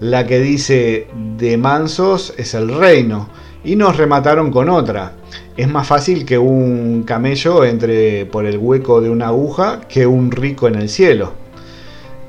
la 0.00 0.26
que 0.26 0.40
dice 0.40 1.08
de 1.36 1.56
mansos 1.58 2.34
es 2.38 2.54
el 2.54 2.74
reino, 2.74 3.28
y 3.62 3.76
nos 3.76 3.96
remataron 3.96 4.50
con 4.50 4.70
otra. 4.70 5.12
Es 5.56 5.68
más 5.68 5.86
fácil 5.86 6.24
que 6.24 6.38
un 6.38 7.02
camello 7.02 7.64
entre 7.64 8.24
por 8.26 8.46
el 8.46 8.56
hueco 8.56 9.00
de 9.02 9.10
una 9.10 9.28
aguja 9.28 9.82
que 9.88 10.06
un 10.06 10.30
rico 10.30 10.66
en 10.68 10.76
el 10.76 10.88
cielo. 10.88 11.34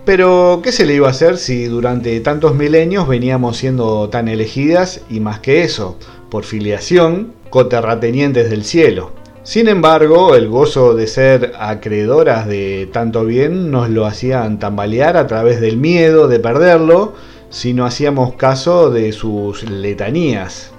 Pero, 0.03 0.61
¿qué 0.63 0.71
se 0.71 0.85
le 0.85 0.95
iba 0.95 1.07
a 1.07 1.11
hacer 1.11 1.37
si 1.37 1.65
durante 1.65 2.19
tantos 2.19 2.55
milenios 2.55 3.07
veníamos 3.07 3.57
siendo 3.57 4.09
tan 4.09 4.27
elegidas 4.27 5.01
y 5.09 5.19
más 5.19 5.39
que 5.39 5.63
eso, 5.63 5.97
por 6.29 6.43
filiación, 6.43 7.33
coterratenientes 7.49 8.49
del 8.49 8.65
cielo? 8.65 9.11
Sin 9.43 9.67
embargo, 9.67 10.35
el 10.35 10.49
gozo 10.49 10.95
de 10.95 11.07
ser 11.07 11.53
acreedoras 11.59 12.47
de 12.47 12.89
tanto 12.91 13.25
bien 13.25 13.71
nos 13.71 13.89
lo 13.89 14.05
hacían 14.05 14.59
tambalear 14.59 15.17
a 15.17 15.27
través 15.27 15.61
del 15.61 15.77
miedo 15.77 16.27
de 16.27 16.39
perderlo 16.39 17.13
si 17.51 17.73
no 17.73 17.85
hacíamos 17.85 18.33
caso 18.33 18.89
de 18.89 19.11
sus 19.11 19.69
letanías. 19.69 20.71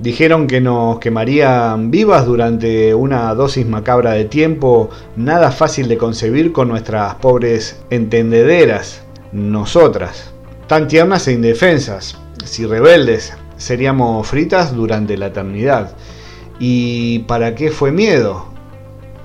Dijeron 0.00 0.48
que 0.48 0.60
nos 0.60 0.98
quemarían 0.98 1.92
vivas 1.92 2.26
durante 2.26 2.94
una 2.94 3.32
dosis 3.34 3.66
macabra 3.66 4.12
de 4.12 4.24
tiempo, 4.24 4.90
nada 5.14 5.52
fácil 5.52 5.86
de 5.86 5.98
concebir 5.98 6.50
con 6.52 6.68
nuestras 6.68 7.14
pobres 7.16 7.80
entendederas, 7.90 9.02
nosotras, 9.30 10.32
tan 10.66 10.88
tiernas 10.88 11.28
e 11.28 11.32
indefensas, 11.34 12.18
si 12.44 12.66
rebeldes, 12.66 13.34
seríamos 13.56 14.26
fritas 14.26 14.74
durante 14.74 15.16
la 15.16 15.26
eternidad. 15.26 15.94
¿Y 16.58 17.20
para 17.20 17.54
qué 17.54 17.70
fue 17.70 17.92
miedo? 17.92 18.46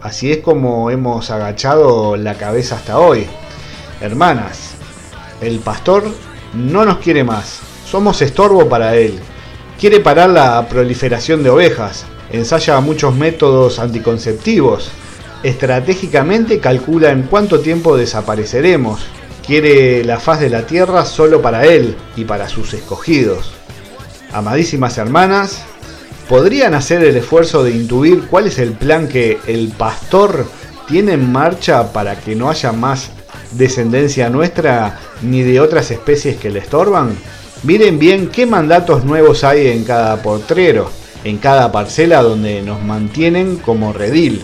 Así 0.02 0.32
es 0.32 0.40
como 0.40 0.92
hemos 0.92 1.32
agachado 1.32 2.16
la 2.18 2.36
cabeza 2.36 2.76
hasta 2.76 3.00
hoy. 3.00 3.26
Hermanas, 4.02 4.76
el 5.42 5.60
pastor 5.60 6.04
no 6.54 6.86
nos 6.86 6.98
quiere 6.98 7.24
más, 7.24 7.60
somos 7.86 8.22
estorbo 8.22 8.68
para 8.70 8.96
él. 8.96 9.20
Quiere 9.80 10.00
parar 10.00 10.30
la 10.30 10.68
proliferación 10.68 11.44
de 11.44 11.50
ovejas, 11.50 12.06
ensaya 12.32 12.80
muchos 12.80 13.16
métodos 13.16 13.80
anticonceptivos, 13.80 14.92
estratégicamente 15.44 16.60
calcula 16.60 17.12
en 17.12 17.24
cuánto 17.24 17.60
tiempo 17.62 17.96
desapareceremos, 17.96 19.02
quiere 19.46 20.04
la 20.04 20.20
faz 20.20 20.42
de 20.42 20.50
la 20.50 20.68
tierra 20.68 21.06
solo 21.06 21.42
para 21.42 21.66
él 21.66 21.96
y 22.16 22.26
para 22.26 22.50
sus 22.50 22.74
escogidos. 22.74 23.54
Amadísimas 24.32 24.98
hermanas, 24.98 25.64
¿podrían 26.28 26.74
hacer 26.74 27.04
el 27.04 27.16
esfuerzo 27.16 27.64
de 27.64 27.72
intuir 27.72 28.28
cuál 28.28 28.48
es 28.48 28.60
el 28.60 28.74
plan 28.74 29.08
que 29.08 29.40
el 29.48 29.70
pastor 29.70 30.46
tiene 30.88 31.14
en 31.14 31.32
marcha 31.32 31.94
para 31.94 32.20
que 32.20 32.36
no 32.36 32.50
haya 32.50 32.72
más 32.72 33.12
descendencia 33.52 34.30
nuestra 34.30 35.00
ni 35.22 35.44
de 35.44 35.60
otras 35.60 35.92
especies 35.92 36.38
que 36.38 36.50
le 36.50 36.60
estorban? 36.60 37.16
Miren 37.64 38.00
bien 38.00 38.30
qué 38.30 38.46
mandatos 38.46 39.04
nuevos 39.04 39.44
hay 39.44 39.68
en 39.68 39.84
cada 39.84 40.22
potrero, 40.22 40.90
en 41.24 41.38
cada 41.38 41.72
parcela 41.72 42.22
donde 42.22 42.62
nos 42.62 42.82
mantienen 42.82 43.58
como 43.58 43.92
redil. 43.92 44.44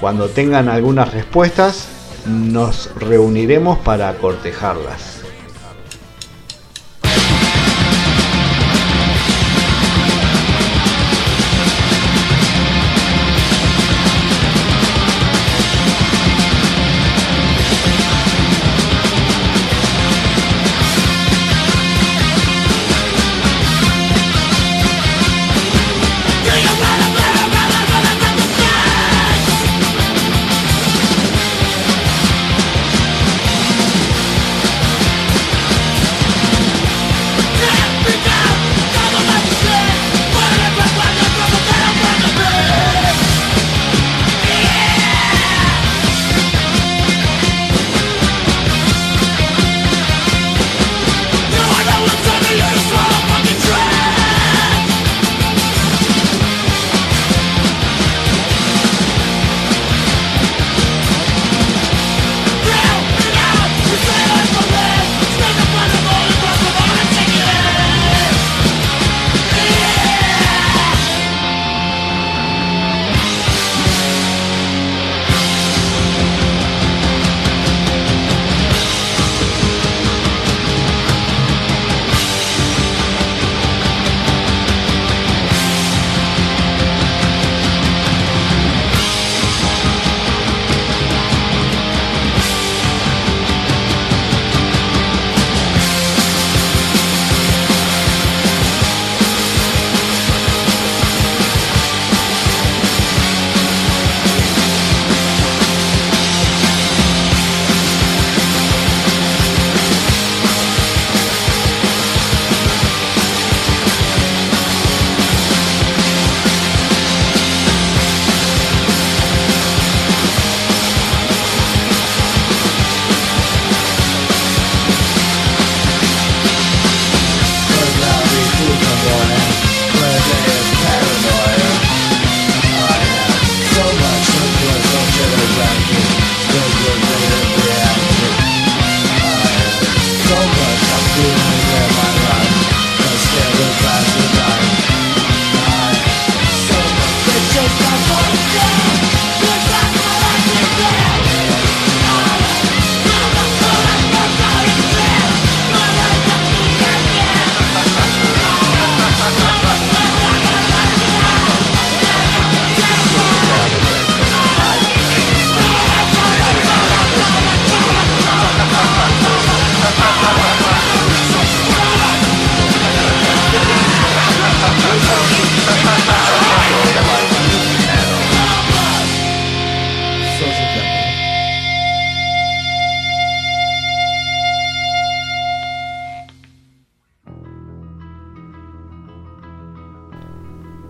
Cuando 0.00 0.28
tengan 0.28 0.68
algunas 0.68 1.12
respuestas, 1.12 1.88
nos 2.26 2.90
reuniremos 2.96 3.78
para 3.78 4.14
cortejarlas. 4.14 5.17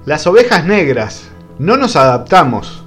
Las 0.06 0.26
ovejas 0.26 0.64
negras. 0.64 1.28
No 1.58 1.76
nos 1.76 1.96
adaptamos. 1.96 2.82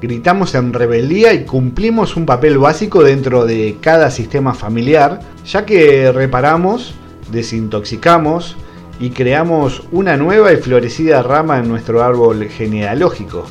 Gritamos 0.00 0.54
en 0.54 0.72
rebeldía 0.72 1.32
y 1.32 1.44
cumplimos 1.44 2.16
un 2.16 2.26
papel 2.26 2.58
básico 2.58 3.04
dentro 3.04 3.46
de 3.46 3.76
cada 3.80 4.10
sistema 4.10 4.54
familiar, 4.54 5.20
ya 5.46 5.64
que 5.64 6.10
reparamos, 6.10 6.94
desintoxicamos 7.30 8.56
y 8.98 9.10
creamos 9.10 9.82
una 9.92 10.16
nueva 10.16 10.52
y 10.52 10.56
florecida 10.56 11.22
rama 11.22 11.58
en 11.58 11.68
nuestro 11.68 12.02
árbol 12.02 12.48
genealógico. 12.48 13.44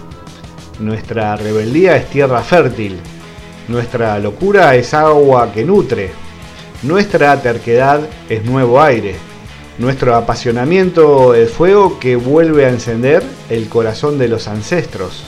Nuestra 0.80 1.36
rebeldía 1.36 1.96
es 1.96 2.10
tierra 2.10 2.42
fértil, 2.42 2.98
nuestra 3.68 4.20
locura 4.20 4.76
es 4.76 4.94
agua 4.94 5.52
que 5.54 5.64
nutre, 5.64 6.12
nuestra 6.82 7.42
terquedad 7.42 8.02
es 8.28 8.44
nuevo 8.44 8.82
aire, 8.82 9.16
nuestro 9.78 10.16
apasionamiento 10.16 11.34
es 11.34 11.52
fuego 11.52 12.00
que 12.00 12.16
vuelve 12.16 12.66
a 12.66 12.70
encender 12.70 13.24
el 13.50 13.70
corazón 13.70 14.20
de 14.20 14.28
los 14.28 14.48
ancestros. 14.48 15.24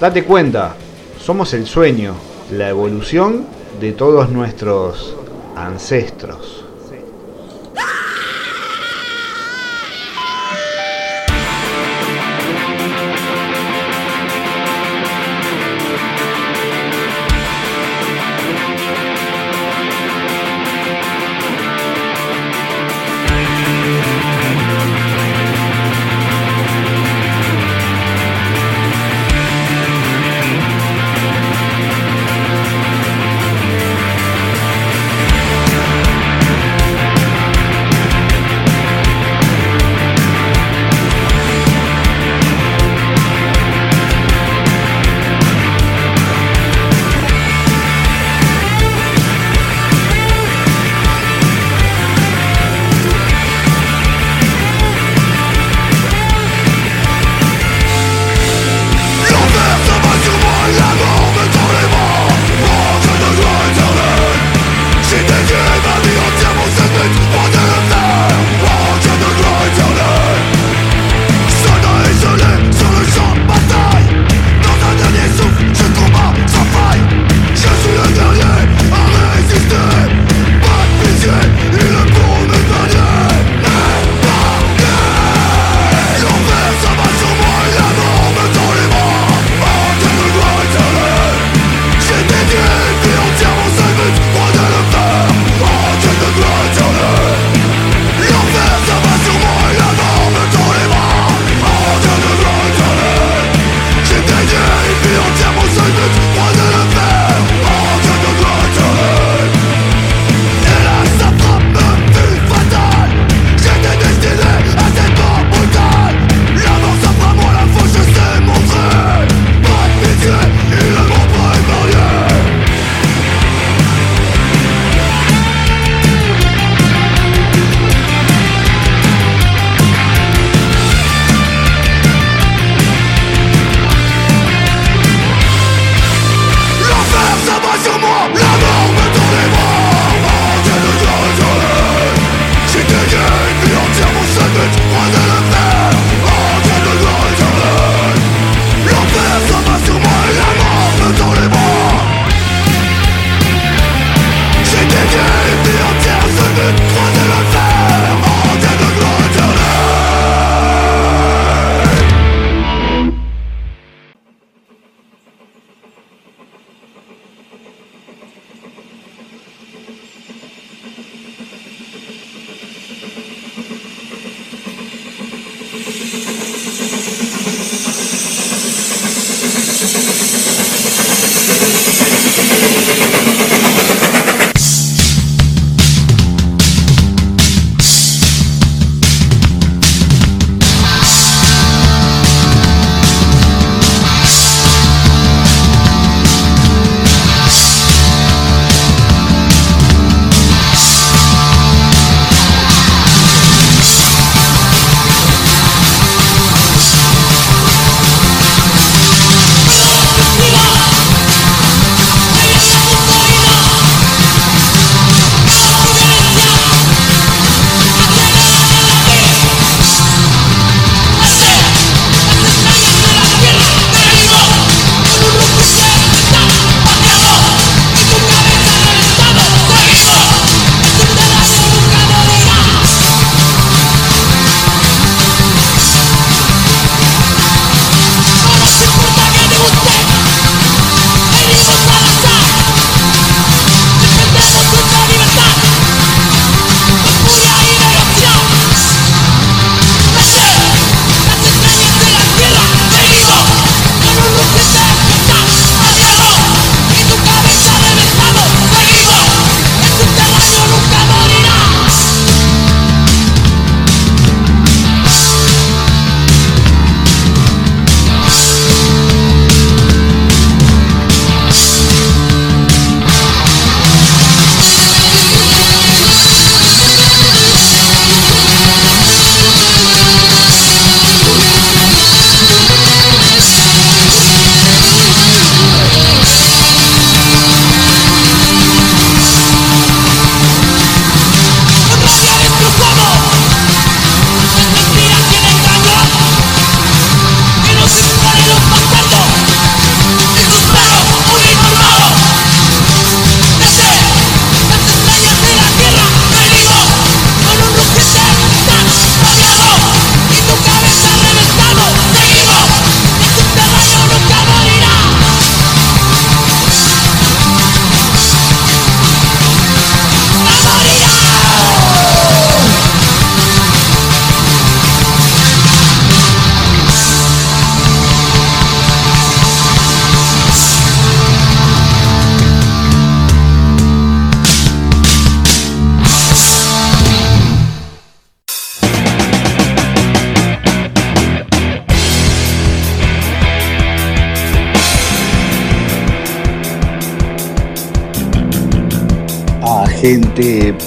Date 0.00 0.24
cuenta, 0.24 0.74
somos 1.20 1.52
el 1.54 1.66
sueño, 1.66 2.14
la 2.50 2.68
evolución 2.68 3.44
de 3.80 3.92
todos 3.92 4.30
nuestros 4.30 5.14
ancestros. 5.56 6.61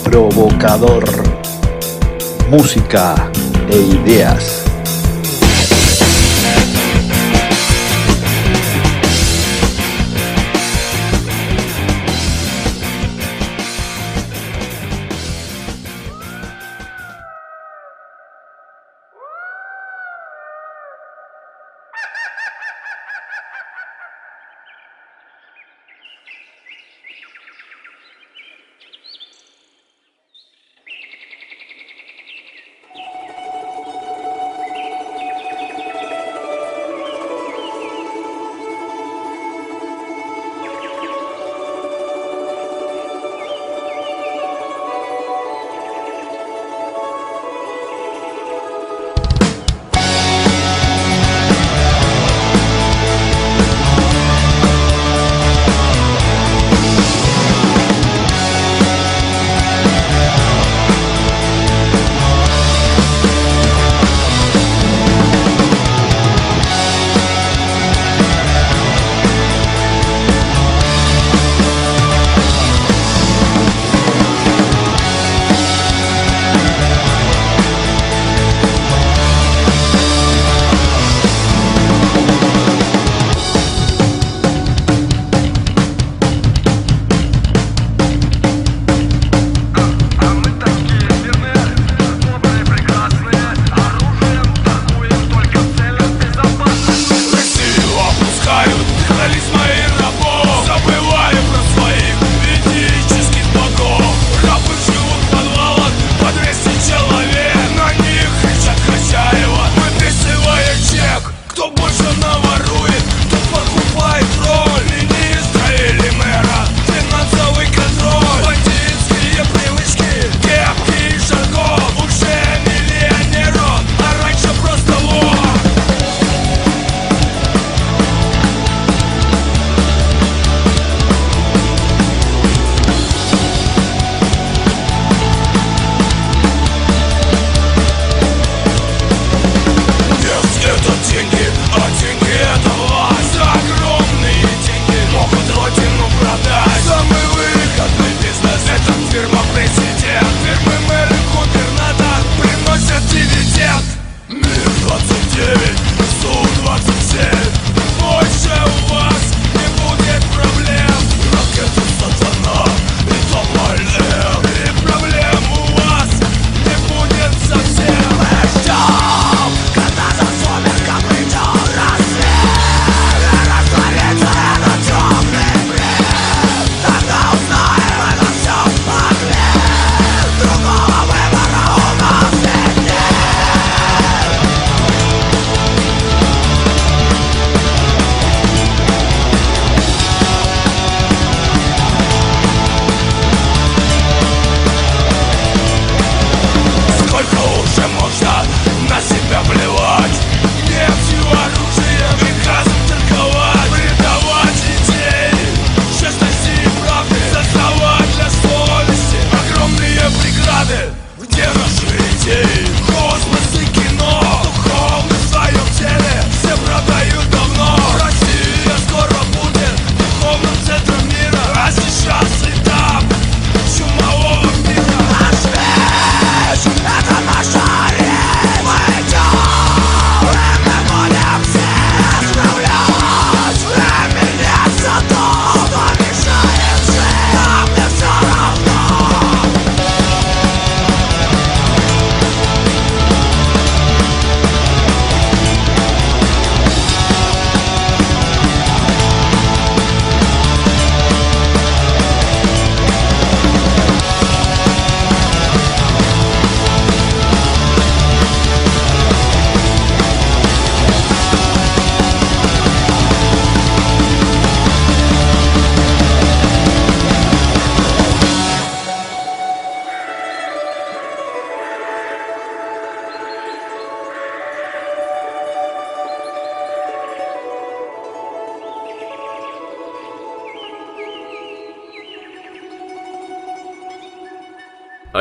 Provocador, 0.03 1.03
música 2.49 3.15
e 3.71 3.95
ideas. 3.95 4.64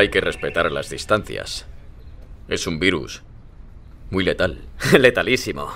Hay 0.05 0.11
que 0.11 0.21
respetar 0.21 0.71
las 0.71 0.91
distancias. 0.91 1.65
Es 2.47 2.67
un 2.67 2.79
virus. 2.79 3.23
Muy 4.11 4.23
letal. 4.23 4.61
Letalísimo. 5.01 5.73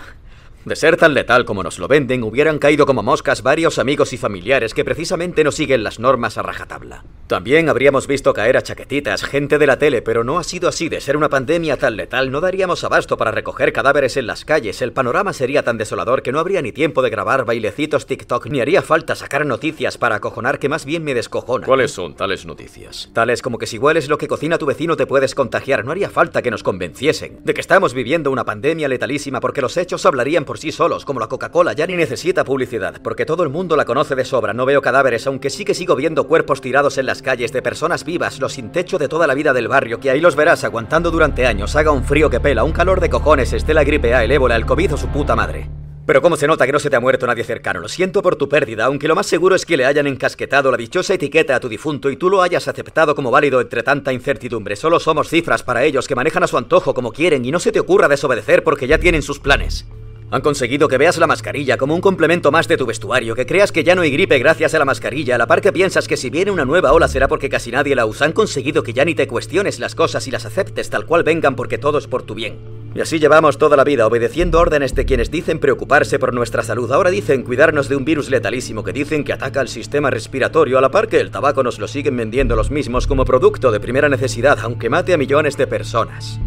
De 0.69 0.77
ser 0.77 0.99
tan 0.99 1.15
letal 1.15 1.47
como 1.47 1.63
nos 1.63 1.79
lo 1.79 1.89
venden, 1.89 2.23
hubieran 2.23 2.59
caído 2.59 2.85
como 2.85 3.03
moscas 3.03 3.43
varios 3.43 3.79
amigos 3.79 4.13
y 4.13 4.19
familiares 4.19 4.75
que 4.75 4.85
precisamente 4.85 5.43
no 5.43 5.51
siguen 5.51 5.83
las 5.83 5.99
normas 5.99 6.37
a 6.37 6.43
rajatabla. 6.43 7.05
También 7.27 7.71
habríamos 7.71 8.07
visto 8.07 8.35
caer 8.35 8.57
a 8.59 8.63
chaquetitas, 8.63 9.23
gente 9.23 9.59
de 9.59 9.67
la 9.67 9.79
tele, 9.79 10.03
pero 10.03 10.25
no 10.25 10.39
ha 10.39 10.45
sido 10.45 10.69
así. 10.69 10.91
De 10.91 11.01
ser 11.01 11.17
una 11.17 11.31
pandemia 11.31 11.79
tan 11.79 11.97
letal, 11.97 12.31
no 12.31 12.43
daríamos 12.43 12.85
abasto 12.85 13.17
para 13.17 13.31
recoger 13.31 13.73
cadáveres 13.73 14.19
en 14.19 14.27
las 14.27 14.45
calles. 14.45 14.83
El 14.83 14.93
panorama 14.93 15.33
sería 15.33 15.63
tan 15.63 15.79
desolador 15.79 16.23
que 16.23 16.33
no 16.33 16.39
habría 16.39 16.61
ni 16.61 16.73
tiempo 16.73 17.01
de 17.01 17.11
grabar 17.11 17.47
bailecitos 17.47 18.05
TikTok, 18.07 18.47
ni 18.47 18.61
haría 18.61 18.83
falta 18.83 19.15
sacar 19.15 19.47
noticias 19.47 19.97
para 19.97 20.17
acojonar 20.17 20.59
que 20.59 20.69
más 20.69 20.85
bien 20.85 21.03
me 21.03 21.15
descojona. 21.15 21.67
¿Cuáles 21.67 21.93
son 21.93 22.15
tales 22.15 22.45
noticias? 22.45 23.11
Tales 23.15 23.41
como 23.41 23.57
que 23.57 23.67
si 23.67 23.79
hueles 23.79 24.09
lo 24.09 24.19
que 24.19 24.29
cocina 24.29 24.59
tu 24.59 24.67
vecino 24.67 24.97
te 24.97 25.07
puedes 25.07 25.35
contagiar. 25.35 25.85
No 25.87 25.93
haría 25.93 26.11
falta 26.11 26.43
que 26.43 26.51
nos 26.51 26.63
convenciesen 26.63 27.41
de 27.45 27.55
que 27.55 27.61
estamos 27.63 27.95
viviendo 27.95 28.31
una 28.31 28.45
pandemia 28.45 28.89
letalísima 28.89 29.41
porque 29.41 29.63
los 29.63 29.79
hechos 29.79 30.05
hablarían 30.05 30.45
por 30.45 30.58
sí 30.59 30.73
solos, 30.73 31.05
como 31.05 31.21
la 31.21 31.29
Coca-Cola 31.29 31.73
ya 31.73 31.87
ni 31.87 31.97
necesita 31.97 32.45
publicidad, 32.45 33.01
porque 33.03 33.25
todo 33.25 33.43
el 33.43 33.49
mundo 33.49 33.77
la 33.77 33.85
conoce 33.85 34.15
de 34.15 34.25
sobra. 34.25 34.53
No 34.53 34.67
veo 34.67 34.83
cadáveres, 34.83 35.27
aunque 35.27 35.51
sí 35.51 35.65
que 35.65 35.75
sigo 35.75 35.97
viendo 35.97 36.27
cuerpos 36.27 36.61
tirados 36.61 36.99
en 36.99 37.07
las 37.07 37.23
calles 37.23 37.53
de 37.53 37.63
personas 37.63 38.05
vivas, 38.05 38.39
los 38.41 38.53
sin 38.53 38.71
techo 38.71 38.99
de 38.99 39.09
toda 39.09 39.27
la 39.27 39.35
vida 39.35 39.53
del 39.53 39.69
barrio, 39.69 40.01
que 40.01 40.11
ahí 40.11 40.21
los 40.21 40.37
verás 40.37 40.65
aguantando 40.65 41.11
durante 41.11 41.47
años, 41.47 41.77
haga 41.77 41.93
un 41.93 42.05
frío 42.05 42.29
que 42.31 42.41
pela, 42.41 42.65
un 42.65 42.73
calor 42.73 43.01
de 43.01 43.11
cojones, 43.11 43.53
esté 43.53 43.75
la 43.75 43.85
gripe 43.85 44.15
A, 44.15 44.25
el 44.25 44.33
ébola, 44.33 44.57
el 44.57 44.67
COVID 44.67 44.95
o 44.95 44.97
su 44.97 45.09
puta 45.09 45.35
madre. 45.35 45.71
Pero 46.09 46.23
cómo 46.23 46.37
se 46.37 46.47
nota 46.47 46.65
que 46.65 46.73
no 46.73 46.79
se 46.79 46.89
te 46.89 46.97
ha 46.97 47.01
muerto 47.01 47.27
nadie 47.27 47.45
cercano. 47.45 47.81
Lo 47.81 47.89
siento 47.89 48.23
por 48.23 48.37
tu 48.37 48.49
pérdida, 48.49 48.87
aunque 48.87 49.09
lo 49.09 49.15
más 49.15 49.27
seguro 49.27 49.55
es 49.55 49.67
que 49.67 49.77
le 49.77 49.85
hayan 49.85 50.07
encasquetado 50.07 50.71
la 50.71 50.79
dichosa 50.79 51.13
etiqueta 51.13 51.55
a 51.55 51.61
tu 51.61 51.69
difunto 51.69 52.09
y 52.09 52.17
tú 52.17 52.31
lo 52.31 52.41
hayas 52.41 52.67
aceptado 52.67 53.15
como 53.15 53.31
válido 53.31 53.61
entre 53.61 53.83
tanta 53.83 54.11
incertidumbre. 54.11 54.75
Solo 54.75 55.01
somos 55.01 55.29
cifras 55.29 55.63
para 55.63 55.85
ellos 55.85 56.09
que 56.09 56.15
manejan 56.15 56.43
a 56.45 56.47
su 56.47 56.57
antojo 56.57 56.95
como 56.95 57.13
quieren 57.13 57.45
y 57.45 57.51
no 57.51 57.61
se 57.61 57.73
te 57.73 57.81
ocurra 57.81 58.09
desobedecer 58.09 58.65
porque 58.65 58.87
ya 58.87 58.97
tienen 58.97 59.21
sus 59.21 59.39
planes. 59.39 59.87
Han 60.31 60.43
conseguido 60.43 60.89
que 60.89 60.99
veas 60.99 61.17
la 61.17 61.27
mascarilla 61.27 61.79
como 61.79 61.95
un 61.95 62.03
complemento 62.03 62.51
más 62.51 62.69
de 62.69 62.77
tu 62.77 62.85
vestuario, 62.85 63.35
que 63.35 63.47
creas 63.47 63.73
que 63.73 63.83
ya 63.83 63.95
no 63.95 64.03
hay 64.03 64.11
gripe 64.11 64.39
gracias 64.39 64.75
a 64.75 64.79
la 64.79 64.85
mascarilla, 64.85 65.37
a 65.37 65.39
la 65.39 65.47
par 65.47 65.63
que 65.63 65.73
piensas 65.73 66.07
que 66.07 66.19
si 66.19 66.29
viene 66.29 66.51
una 66.51 66.67
nueva 66.67 66.93
ola 66.93 67.09
será 67.09 67.29
porque 67.29 67.49
casi 67.49 67.71
nadie 67.71 67.97
la 67.97 68.05
usa. 68.05 68.27
Han 68.27 68.33
conseguido 68.33 68.83
que 68.83 68.93
ya 68.93 69.07
ni 69.07 69.15
te 69.15 69.27
cuestiones 69.27 69.79
las 69.79 69.95
cosas 69.95 70.27
y 70.29 70.31
las 70.31 70.45
aceptes 70.45 70.91
tal 70.91 71.07
cual 71.07 71.23
vengan 71.23 71.57
porque 71.57 71.79
todo 71.79 71.97
es 71.97 72.07
por 72.07 72.25
tu 72.25 72.35
bien. 72.35 72.59
Y 72.95 73.01
así 73.01 73.19
llevamos 73.19 73.57
toda 73.57 73.77
la 73.77 73.85
vida 73.85 74.07
obedeciendo 74.07 74.61
órdenes 74.61 74.95
de 74.95 75.07
quienes 75.07 75.31
dicen 75.31 75.61
preocuparse 75.61 76.19
por 76.19 76.35
nuestra 76.35 76.63
salud. 76.63 76.93
Ahora 76.93 77.11
dicen 77.11 77.43
cuidarnos 77.43 77.89
de 77.89 77.97
un 77.97 78.05
virus 78.05 78.29
letalísimo 78.29 78.85
que 78.85 78.93
dicen 78.93 79.25
que 79.25 79.33
ataca 79.33 79.61
al 79.61 79.69
sistema 79.69 80.11
respiratorio, 80.11 80.77
a 80.77 80.83
la 80.83 80.91
par 80.91 81.09
que 81.09 81.21
el 81.21 81.31
tabaco 81.31 81.63
nos 81.63 81.79
lo 81.79 81.89
siguen 81.89 82.19
vendiendo 82.19 82.55
los 82.55 82.71
mismos 82.71 83.07
como 83.07 83.25
producto 83.25 83.71
de 83.71 83.81
primera 83.81 84.11
necesidad, 84.11 84.59
aunque 84.61 84.91
mate 84.91 85.15
a 85.15 85.19
millones 85.19 85.57
de 85.57 85.67
personas. 85.67 86.39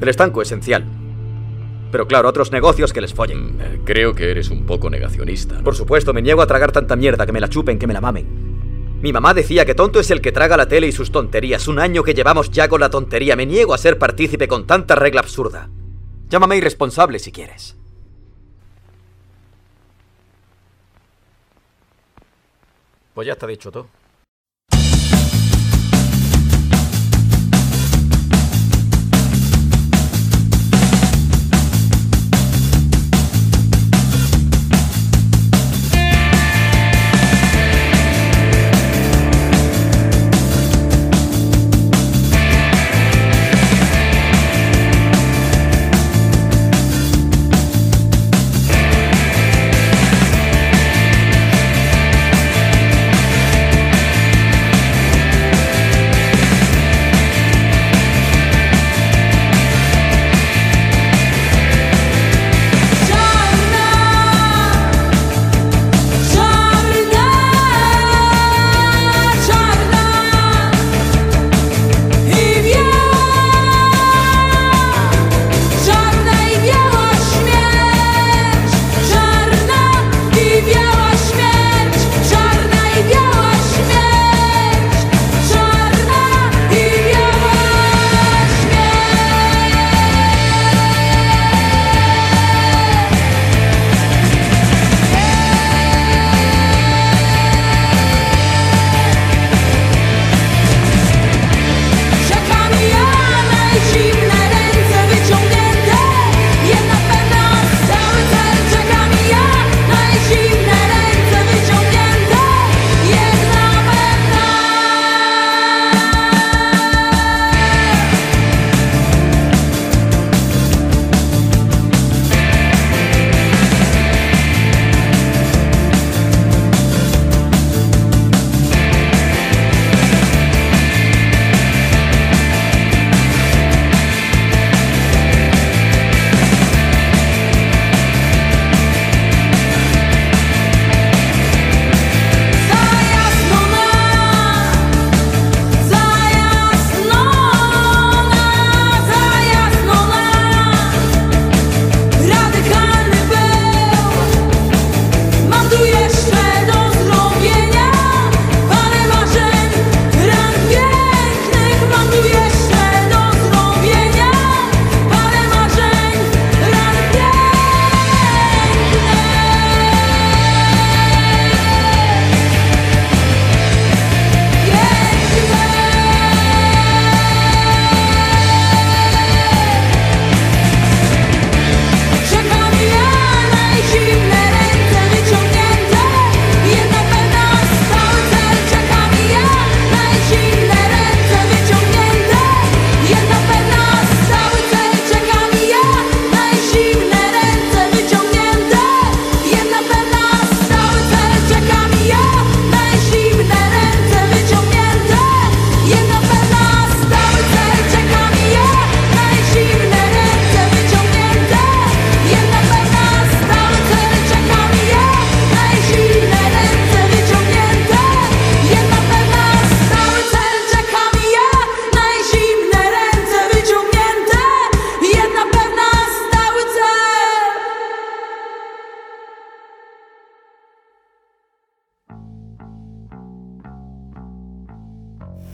El 0.00 0.08
estanco 0.08 0.40
esencial. 0.40 0.84
Pero 1.90 2.06
claro, 2.06 2.28
otros 2.28 2.52
negocios 2.52 2.92
que 2.92 3.00
les 3.00 3.14
follen. 3.14 3.58
Eh, 3.60 3.80
Creo 3.84 4.14
que 4.14 4.30
eres 4.30 4.50
un 4.50 4.66
poco 4.66 4.90
negacionista. 4.90 5.56
¿no? 5.56 5.64
Por 5.64 5.74
supuesto, 5.74 6.12
me 6.12 6.22
niego 6.22 6.42
a 6.42 6.46
tragar 6.46 6.70
tanta 6.72 6.96
mierda 6.96 7.24
que 7.24 7.32
me 7.32 7.40
la 7.40 7.48
chupen, 7.48 7.78
que 7.78 7.86
me 7.86 7.94
la 7.94 8.00
mamen. 8.00 8.48
Mi 9.00 9.12
mamá 9.12 9.32
decía 9.32 9.64
que 9.64 9.74
tonto 9.74 10.00
es 10.00 10.10
el 10.10 10.20
que 10.20 10.32
traga 10.32 10.56
la 10.56 10.66
tele 10.66 10.88
y 10.88 10.92
sus 10.92 11.12
tonterías. 11.12 11.68
Un 11.68 11.78
año 11.78 12.02
que 12.02 12.14
llevamos 12.14 12.50
ya 12.50 12.68
con 12.68 12.80
la 12.80 12.90
tontería. 12.90 13.36
Me 13.36 13.46
niego 13.46 13.72
a 13.72 13.78
ser 13.78 13.96
partícipe 13.96 14.48
con 14.48 14.66
tanta 14.66 14.96
regla 14.96 15.20
absurda. 15.20 15.70
Llámame 16.28 16.56
irresponsable 16.56 17.18
si 17.18 17.32
quieres. 17.32 17.76
Pues 23.14 23.26
ya 23.26 23.32
está 23.32 23.46
dicho 23.46 23.70
todo. 23.70 23.86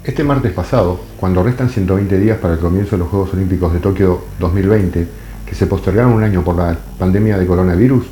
Este 0.05 0.23
martes 0.23 0.53
pasado, 0.53 1.01
cuando 1.17 1.43
restan 1.43 1.71
120 1.71 2.19
días 2.19 2.37
para 2.37 2.53
el 2.53 2.61
comienzo 2.61 2.91
de 2.91 2.99
los 2.99 3.09
Juegos 3.09 3.33
Olímpicos 3.33 3.73
de 3.73 3.79
Tokio 3.79 4.23
2020, 4.39 5.09
que 5.47 5.55
se 5.55 5.67
postergaron 5.67 6.13
un 6.13 6.23
año 6.23 6.45
por 6.45 6.57
la 6.57 6.77
pandemia 6.99 7.39
de 7.39 7.47
coronavirus, 7.47 8.05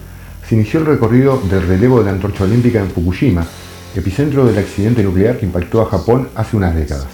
se 0.49 0.55
inició 0.55 0.81
el 0.81 0.87
recorrido 0.87 1.39
del 1.51 1.67
relevo 1.67 1.99
de 1.99 2.07
la 2.07 2.13
antorcha 2.13 2.45
olímpica 2.45 2.81
en 2.81 2.89
Fukushima, 2.89 3.45
epicentro 3.95 4.47
del 4.47 4.57
accidente 4.57 5.03
nuclear 5.03 5.37
que 5.37 5.45
impactó 5.45 5.83
a 5.83 5.91
Japón 5.91 6.31
hace 6.35 6.57
unas 6.57 6.75
décadas. 6.75 7.09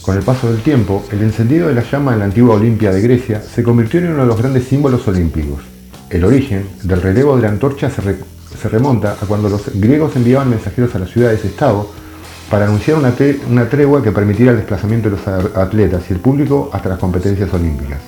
Con 0.00 0.16
el 0.16 0.22
paso 0.22 0.50
del 0.50 0.62
tiempo, 0.62 1.04
el 1.12 1.20
encendido 1.20 1.68
de 1.68 1.74
la 1.74 1.82
llama 1.82 2.14
en 2.14 2.20
la 2.20 2.24
antigua 2.24 2.54
Olimpia 2.54 2.90
de 2.90 3.02
Grecia 3.02 3.42
se 3.42 3.62
convirtió 3.62 4.00
en 4.00 4.12
uno 4.12 4.22
de 4.22 4.28
los 4.28 4.38
grandes 4.38 4.64
símbolos 4.64 5.06
olímpicos. 5.06 5.60
El 6.08 6.24
origen 6.24 6.66
del 6.82 7.02
relevo 7.02 7.36
de 7.36 7.42
la 7.42 7.48
antorcha 7.50 7.90
se, 7.90 8.68
remonta 8.70 9.18
a 9.20 9.26
cuando 9.26 9.50
los 9.50 9.62
griegos 9.74 10.16
enviaban 10.16 10.48
mensajeros 10.48 10.94
a 10.94 11.00
las 11.00 11.10
ciudades-estado 11.10 12.03
para 12.50 12.66
anunciar 12.66 12.98
una, 12.98 13.14
una 13.48 13.68
tregua 13.68 14.02
que 14.02 14.12
permitiera 14.12 14.52
el 14.52 14.58
desplazamiento 14.58 15.10
de 15.10 15.16
los 15.16 15.56
atletas 15.56 16.02
y 16.08 16.12
el 16.12 16.20
público 16.20 16.70
hasta 16.72 16.90
las 16.90 16.98
competencias 16.98 17.52
olímpicas. 17.52 18.00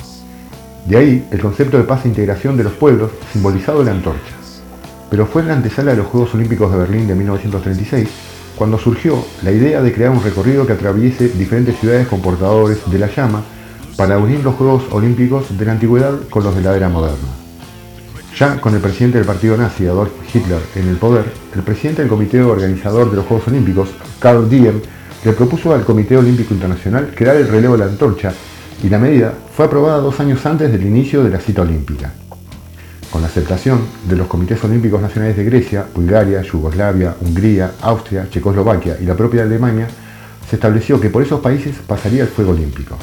De 0.86 0.96
ahí 0.96 1.26
el 1.30 1.40
concepto 1.40 1.76
de 1.76 1.84
paz 1.84 2.04
e 2.04 2.08
integración 2.08 2.56
de 2.56 2.64
los 2.64 2.72
pueblos 2.74 3.10
simbolizado 3.32 3.80
en 3.80 3.86
la 3.86 3.92
antorcha. 3.92 4.34
Pero 5.10 5.26
fue 5.26 5.42
en 5.42 5.48
la 5.48 5.54
antesala 5.54 5.92
de 5.92 5.98
los 5.98 6.06
Juegos 6.06 6.34
Olímpicos 6.34 6.70
de 6.70 6.78
Berlín 6.78 7.06
de 7.08 7.14
1936 7.14 8.08
cuando 8.56 8.78
surgió 8.78 9.24
la 9.42 9.52
idea 9.52 9.82
de 9.82 9.92
crear 9.92 10.10
un 10.10 10.22
recorrido 10.22 10.66
que 10.66 10.72
atraviese 10.72 11.28
diferentes 11.28 11.78
ciudades 11.78 12.08
con 12.08 12.22
portadores 12.22 12.78
de 12.90 12.98
la 12.98 13.08
llama 13.14 13.42
para 13.96 14.18
unir 14.18 14.42
los 14.42 14.54
Juegos 14.54 14.84
Olímpicos 14.90 15.56
de 15.56 15.64
la 15.64 15.72
antigüedad 15.72 16.14
con 16.30 16.44
los 16.44 16.54
de 16.54 16.62
la 16.62 16.76
era 16.76 16.88
moderna. 16.88 17.45
Ya 18.38 18.60
con 18.60 18.74
el 18.74 18.82
presidente 18.82 19.16
del 19.16 19.26
partido 19.26 19.56
nazi, 19.56 19.86
Adolf 19.86 20.10
Hitler, 20.34 20.60
en 20.74 20.88
el 20.88 20.96
poder, 20.96 21.24
el 21.54 21.62
presidente 21.62 22.02
del 22.02 22.10
comité 22.10 22.42
organizador 22.42 23.10
de 23.10 23.16
los 23.16 23.24
Juegos 23.24 23.48
Olímpicos, 23.48 23.88
Karl 24.18 24.46
Diem, 24.50 24.78
le 25.24 25.32
propuso 25.32 25.74
al 25.74 25.84
Comité 25.84 26.18
Olímpico 26.18 26.52
Internacional 26.52 27.14
crear 27.14 27.36
el 27.36 27.48
relevo 27.48 27.78
de 27.78 27.84
la 27.84 27.90
antorcha 27.90 28.34
y 28.84 28.90
la 28.90 28.98
medida 28.98 29.32
fue 29.56 29.64
aprobada 29.64 30.00
dos 30.00 30.20
años 30.20 30.44
antes 30.44 30.70
del 30.70 30.84
inicio 30.84 31.24
de 31.24 31.30
la 31.30 31.40
cita 31.40 31.62
olímpica. 31.62 32.12
Con 33.10 33.22
la 33.22 33.28
aceptación 33.28 33.80
de 34.06 34.16
los 34.16 34.26
comités 34.26 34.62
olímpicos 34.62 35.00
nacionales 35.00 35.38
de 35.38 35.44
Grecia, 35.44 35.86
Bulgaria, 35.94 36.42
Yugoslavia, 36.42 37.16
Hungría, 37.18 37.72
Austria, 37.80 38.28
Checoslovaquia 38.28 38.98
y 39.00 39.06
la 39.06 39.16
propia 39.16 39.44
Alemania, 39.44 39.88
se 40.46 40.56
estableció 40.56 41.00
que 41.00 41.08
por 41.08 41.22
esos 41.22 41.40
países 41.40 41.74
pasaría 41.86 42.24
el 42.24 42.28
fuego 42.28 42.50
olímpico. 42.50 42.98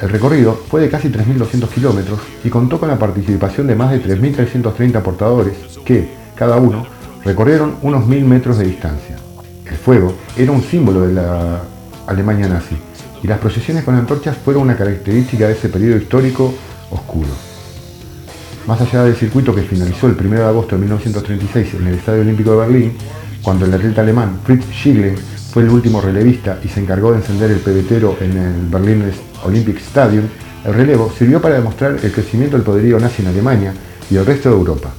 El 0.00 0.10
recorrido 0.10 0.52
fue 0.68 0.82
de 0.82 0.90
casi 0.90 1.08
3.200 1.08 1.68
kilómetros 1.70 2.20
y 2.44 2.50
contó 2.50 2.78
con 2.78 2.90
la 2.90 2.98
participación 2.98 3.66
de 3.66 3.74
más 3.74 3.90
de 3.92 4.02
3.330 4.02 5.00
portadores 5.00 5.54
que, 5.86 6.10
cada 6.34 6.56
uno, 6.56 6.86
recorrieron 7.24 7.76
unos 7.80 8.04
1.000 8.04 8.24
metros 8.24 8.58
de 8.58 8.66
distancia. 8.66 9.16
El 9.64 9.76
fuego 9.76 10.12
era 10.36 10.52
un 10.52 10.62
símbolo 10.62 11.06
de 11.06 11.14
la 11.14 11.62
Alemania 12.06 12.46
nazi 12.46 12.76
y 13.22 13.26
las 13.26 13.38
procesiones 13.38 13.84
con 13.84 13.94
antorchas 13.94 14.36
fueron 14.36 14.64
una 14.64 14.76
característica 14.76 15.46
de 15.46 15.54
ese 15.54 15.70
periodo 15.70 15.96
histórico 15.96 16.54
oscuro. 16.90 17.30
Más 18.66 18.78
allá 18.80 19.04
del 19.04 19.16
circuito 19.16 19.54
que 19.54 19.62
finalizó 19.62 20.08
el 20.08 20.16
1 20.20 20.36
de 20.36 20.44
agosto 20.44 20.74
de 20.76 20.82
1936 20.82 21.74
en 21.80 21.86
el 21.86 21.94
Estadio 21.94 22.20
Olímpico 22.20 22.50
de 22.50 22.56
Berlín, 22.58 22.92
cuando 23.40 23.64
el 23.64 23.72
atleta 23.72 24.02
alemán 24.02 24.40
Fritz 24.44 24.66
Schiegel 24.66 25.16
fue 25.52 25.62
el 25.62 25.70
último 25.70 26.02
relevista 26.02 26.58
y 26.62 26.68
se 26.68 26.80
encargó 26.80 27.12
de 27.12 27.18
encender 27.18 27.50
el 27.50 27.60
pebetero 27.60 28.18
en 28.20 28.36
el 28.36 28.66
Berlin 28.68 29.04
Olympic 29.46 29.78
Stadium, 29.78 30.24
el 30.64 30.74
relevo 30.74 31.12
sirvió 31.16 31.40
para 31.40 31.54
demostrar 31.54 31.96
el 32.02 32.12
crecimiento 32.12 32.56
del 32.56 32.64
poderío 32.64 32.98
nazi 32.98 33.22
en 33.22 33.28
Alemania 33.28 33.72
y 34.10 34.16
el 34.16 34.26
resto 34.26 34.50
de 34.50 34.56
Europa. 34.56 34.90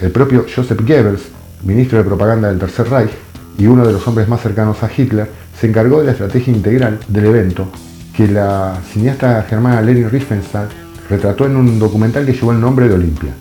El 0.00 0.10
propio 0.10 0.46
Joseph 0.54 0.80
Goebbels, 0.80 1.22
ministro 1.62 1.98
de 1.98 2.04
propaganda 2.04 2.48
del 2.48 2.58
Tercer 2.58 2.88
Reich 2.88 3.10
y 3.58 3.66
uno 3.66 3.86
de 3.86 3.92
los 3.92 4.06
hombres 4.06 4.28
más 4.28 4.42
cercanos 4.42 4.82
a 4.82 4.90
Hitler, 4.94 5.30
se 5.58 5.66
encargó 5.66 6.00
de 6.00 6.06
la 6.06 6.12
estrategia 6.12 6.52
integral 6.52 6.98
del 7.08 7.26
evento 7.26 7.68
que 8.14 8.26
la 8.28 8.78
cineasta 8.92 9.42
germana 9.48 9.82
Leni 9.82 10.04
Riefenstahl 10.04 10.68
retrató 11.08 11.46
en 11.46 11.56
un 11.56 11.78
documental 11.78 12.24
que 12.24 12.32
llevó 12.32 12.52
el 12.52 12.60
nombre 12.60 12.88
de 12.88 12.94
Olimpia. 12.94 13.32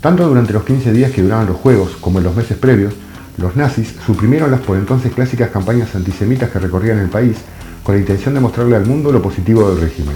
Tanto 0.00 0.26
durante 0.26 0.52
los 0.52 0.64
15 0.64 0.92
días 0.92 1.12
que 1.12 1.22
duraban 1.22 1.46
los 1.46 1.56
Juegos 1.56 1.96
como 2.00 2.18
en 2.18 2.24
los 2.24 2.34
meses 2.34 2.56
previos, 2.56 2.94
los 3.38 3.56
nazis 3.56 3.94
suprimieron 4.04 4.50
las 4.50 4.60
por 4.60 4.76
entonces 4.76 5.12
clásicas 5.12 5.50
campañas 5.50 5.94
antisemitas 5.94 6.50
que 6.50 6.58
recorrían 6.58 6.98
el 6.98 7.08
país 7.08 7.36
con 7.82 7.94
la 7.94 8.00
intención 8.00 8.34
de 8.34 8.40
mostrarle 8.40 8.76
al 8.76 8.86
mundo 8.86 9.12
lo 9.12 9.22
positivo 9.22 9.68
del 9.70 9.80
régimen. 9.80 10.14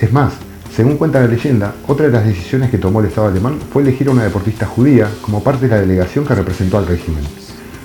Es 0.00 0.12
más, 0.12 0.34
según 0.74 0.96
cuenta 0.96 1.20
la 1.20 1.26
leyenda, 1.26 1.74
otra 1.86 2.06
de 2.06 2.12
las 2.12 2.24
decisiones 2.24 2.70
que 2.70 2.78
tomó 2.78 3.00
el 3.00 3.06
Estado 3.06 3.28
alemán 3.28 3.58
fue 3.72 3.82
elegir 3.82 4.08
a 4.08 4.12
una 4.12 4.24
deportista 4.24 4.66
judía 4.66 5.08
como 5.20 5.42
parte 5.42 5.68
de 5.68 5.74
la 5.74 5.80
delegación 5.80 6.24
que 6.24 6.34
representó 6.34 6.78
al 6.78 6.86
régimen. 6.86 7.22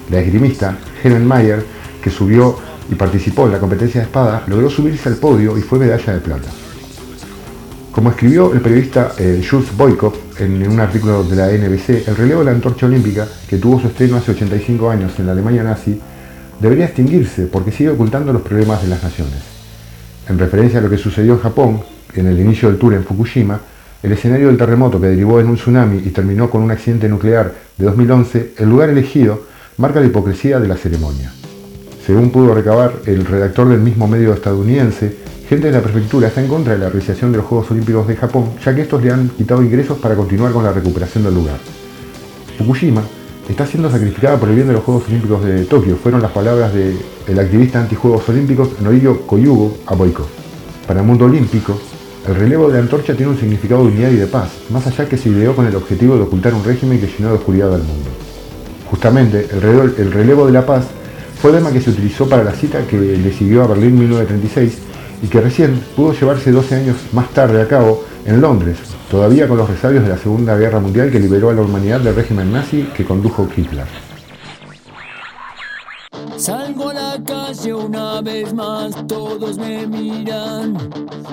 La 0.10 0.20
esgrimista 0.20 0.78
Helen 1.04 1.26
Mayer, 1.26 1.66
que 2.02 2.10
subió 2.10 2.58
y 2.90 2.96
participó 2.96 3.46
en 3.46 3.52
la 3.52 3.60
competencia 3.60 4.00
de 4.00 4.06
espada, 4.06 4.44
logró 4.48 4.70
subirse 4.70 5.10
al 5.10 5.16
podio 5.16 5.58
y 5.58 5.62
fue 5.62 5.80
medalla 5.80 6.14
de 6.14 6.20
plata. 6.20 6.50
Como 7.92 8.12
escribió 8.12 8.54
el 8.54 8.62
periodista 8.62 9.14
eh, 9.18 9.44
Jules 9.48 9.70
en 10.40 10.70
un 10.72 10.80
artículo 10.80 11.24
de 11.24 11.36
la 11.36 11.48
NBC, 11.48 12.08
el 12.08 12.16
relevo 12.16 12.40
de 12.40 12.46
la 12.46 12.52
antorcha 12.52 12.86
olímpica, 12.86 13.28
que 13.50 13.58
tuvo 13.58 13.82
su 13.82 13.88
estreno 13.88 14.18
hace 14.18 14.32
85 14.32 14.90
años 14.90 15.14
en 15.18 15.26
la 15.26 15.32
Alemania 15.32 15.64
nazi, 15.64 16.00
debería 16.60 16.86
extinguirse 16.86 17.46
porque 17.46 17.72
sigue 17.72 17.90
ocultando 17.90 18.34
los 18.34 18.42
problemas 18.42 18.82
de 18.82 18.90
las 18.90 19.04
naciones. 19.04 19.40
En 20.28 20.38
referencia 20.38 20.80
a 20.80 20.82
lo 20.82 20.90
que 20.90 20.98
sucedió 20.98 21.34
en 21.34 21.40
Japón, 21.40 21.82
en 22.14 22.28
el 22.28 22.40
inicio 22.40 22.70
del 22.70 22.78
tour 22.78 22.94
en 22.94 23.04
Fukushima, 23.04 23.60
el 24.04 24.12
escenario 24.12 24.48
del 24.48 24.58
terremoto 24.58 25.00
que 25.00 25.08
derivó 25.08 25.40
en 25.40 25.48
un 25.48 25.56
tsunami 25.56 25.98
y 25.98 26.10
terminó 26.10 26.50
con 26.50 26.62
un 26.62 26.72
accidente 26.72 27.10
nuclear 27.10 27.54
de 27.78 27.86
2011, 27.86 28.54
el 28.58 28.70
lugar 28.70 28.90
elegido 28.90 29.44
marca 29.78 30.00
la 30.00 30.08
hipocresía 30.08 30.60
de 30.60 30.68
la 30.68 30.78
ceremonia. 30.78 31.32
Según 32.06 32.32
pudo 32.32 32.54
recabar 32.54 32.94
el 33.06 33.26
redactor 33.26 33.70
del 33.70 33.80
mismo 33.80 34.08
medio 34.08 34.34
estadounidense, 34.34 35.18
gente 35.50 35.68
de 35.68 35.74
la 35.74 35.82
prefectura 35.82 36.28
está 36.28 36.42
en 36.42 36.48
contra 36.48 36.74
de 36.74 36.80
la 36.80 36.90
realización 36.90 37.32
de 37.32 37.38
los 37.38 37.48
Juegos 37.48 37.72
Olímpicos 37.72 38.08
de 38.08 38.16
Japón, 38.16 38.52
ya 38.64 38.74
que 38.74 38.82
estos 38.82 39.04
le 39.04 39.12
han 39.12 39.30
quitado 39.30 39.62
ingresos 39.62 39.98
para 39.98 40.16
continuar 40.16 40.52
con 40.52 40.64
la 40.64 40.72
recuperación 40.72 41.24
del 41.24 41.34
lugar. 41.34 41.58
Fukushima 42.58 43.04
está 43.54 43.66
siendo 43.66 43.90
sacrificada 43.90 44.38
por 44.38 44.50
el 44.50 44.56
bien 44.56 44.68
de 44.68 44.74
los 44.74 44.84
Juegos 44.84 45.06
Olímpicos 45.08 45.44
de 45.44 45.64
Tokio, 45.66 45.96
fueron 45.96 46.22
las 46.22 46.32
palabras 46.32 46.74
del 46.74 47.40
activista 47.40 47.80
anti-Juegos 47.80 48.28
Olímpicos 48.28 48.82
Norio 48.82 49.22
Koyugo 49.26 49.78
a. 49.86 49.96
Para 50.86 51.00
el 51.00 51.06
mundo 51.06 51.26
olímpico, 51.26 51.80
el 52.28 52.36
relevo 52.36 52.68
de 52.68 52.74
la 52.74 52.80
antorcha 52.80 53.16
tiene 53.16 53.32
un 53.32 53.40
significado 53.40 53.84
de 53.84 53.94
unidad 53.94 54.12
y 54.12 54.18
de 54.18 54.28
paz, 54.28 54.50
más 54.70 54.86
allá 54.86 55.08
que 55.08 55.18
se 55.18 55.30
ideó 55.30 55.56
con 55.56 55.66
el 55.66 55.76
objetivo 55.76 56.16
de 56.16 56.24
ocultar 56.24 56.54
un 56.54 56.64
régimen 56.64 57.00
que 57.00 57.08
llenó 57.08 57.30
de 57.30 57.36
oscuridad 57.36 57.74
al 57.74 57.84
mundo. 57.84 58.10
Justamente, 58.90 59.48
el 59.52 60.12
relevo 60.12 60.46
de 60.46 60.52
la 60.52 60.66
paz 60.66 60.84
fue 61.42 61.52
el 61.52 61.58
lema 61.58 61.72
que 61.72 61.80
se 61.80 61.92
utilizó 61.92 62.28
para 62.28 62.44
la 62.44 62.52
cita 62.52 62.86
que 62.86 62.98
le 62.98 63.32
siguió 63.32 63.64
a 63.64 63.68
Berlín 63.68 63.98
1936 63.98 64.78
y 65.24 65.28
que 65.28 65.40
recién 65.40 65.80
pudo 65.96 66.14
llevarse 66.14 66.52
12 66.52 66.76
años 66.76 66.98
más 67.14 67.30
tarde 67.30 67.62
a 67.62 67.68
cabo 67.68 68.04
en 68.26 68.42
Londres, 68.42 68.78
todavía 69.10 69.48
con 69.48 69.58
los 69.58 69.70
resabios 69.70 70.04
de 70.04 70.10
la 70.10 70.18
Segunda 70.18 70.58
Guerra 70.58 70.80
Mundial 70.80 71.12
que 71.12 71.20
liberó 71.20 71.50
a 71.50 71.54
la 71.54 71.62
humanidad 71.62 72.00
del 72.00 72.16
régimen 72.16 72.52
nazi 72.52 72.84
que 72.96 73.06
condujo 73.06 73.48
Hitler. 73.56 73.86
Salgo 76.38 76.90
a 76.90 76.94
la 76.94 77.24
calle 77.26 77.74
una 77.74 78.22
vez 78.22 78.54
más, 78.54 79.08
todos 79.08 79.58
me 79.58 79.88
miran, 79.88 80.78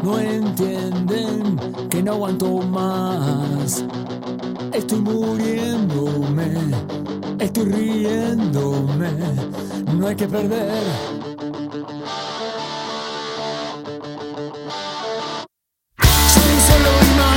no 0.03 0.19
entienden 0.19 1.59
que 1.91 2.03
no 2.03 2.13
aguanto 2.13 2.47
más. 2.63 3.85
Estoy 4.73 5.01
muriéndome, 5.01 6.49
estoy 7.39 7.65
riéndome, 7.65 9.11
no 9.99 10.07
hay 10.07 10.17
que 10.17 10.27
perder. 10.27 11.34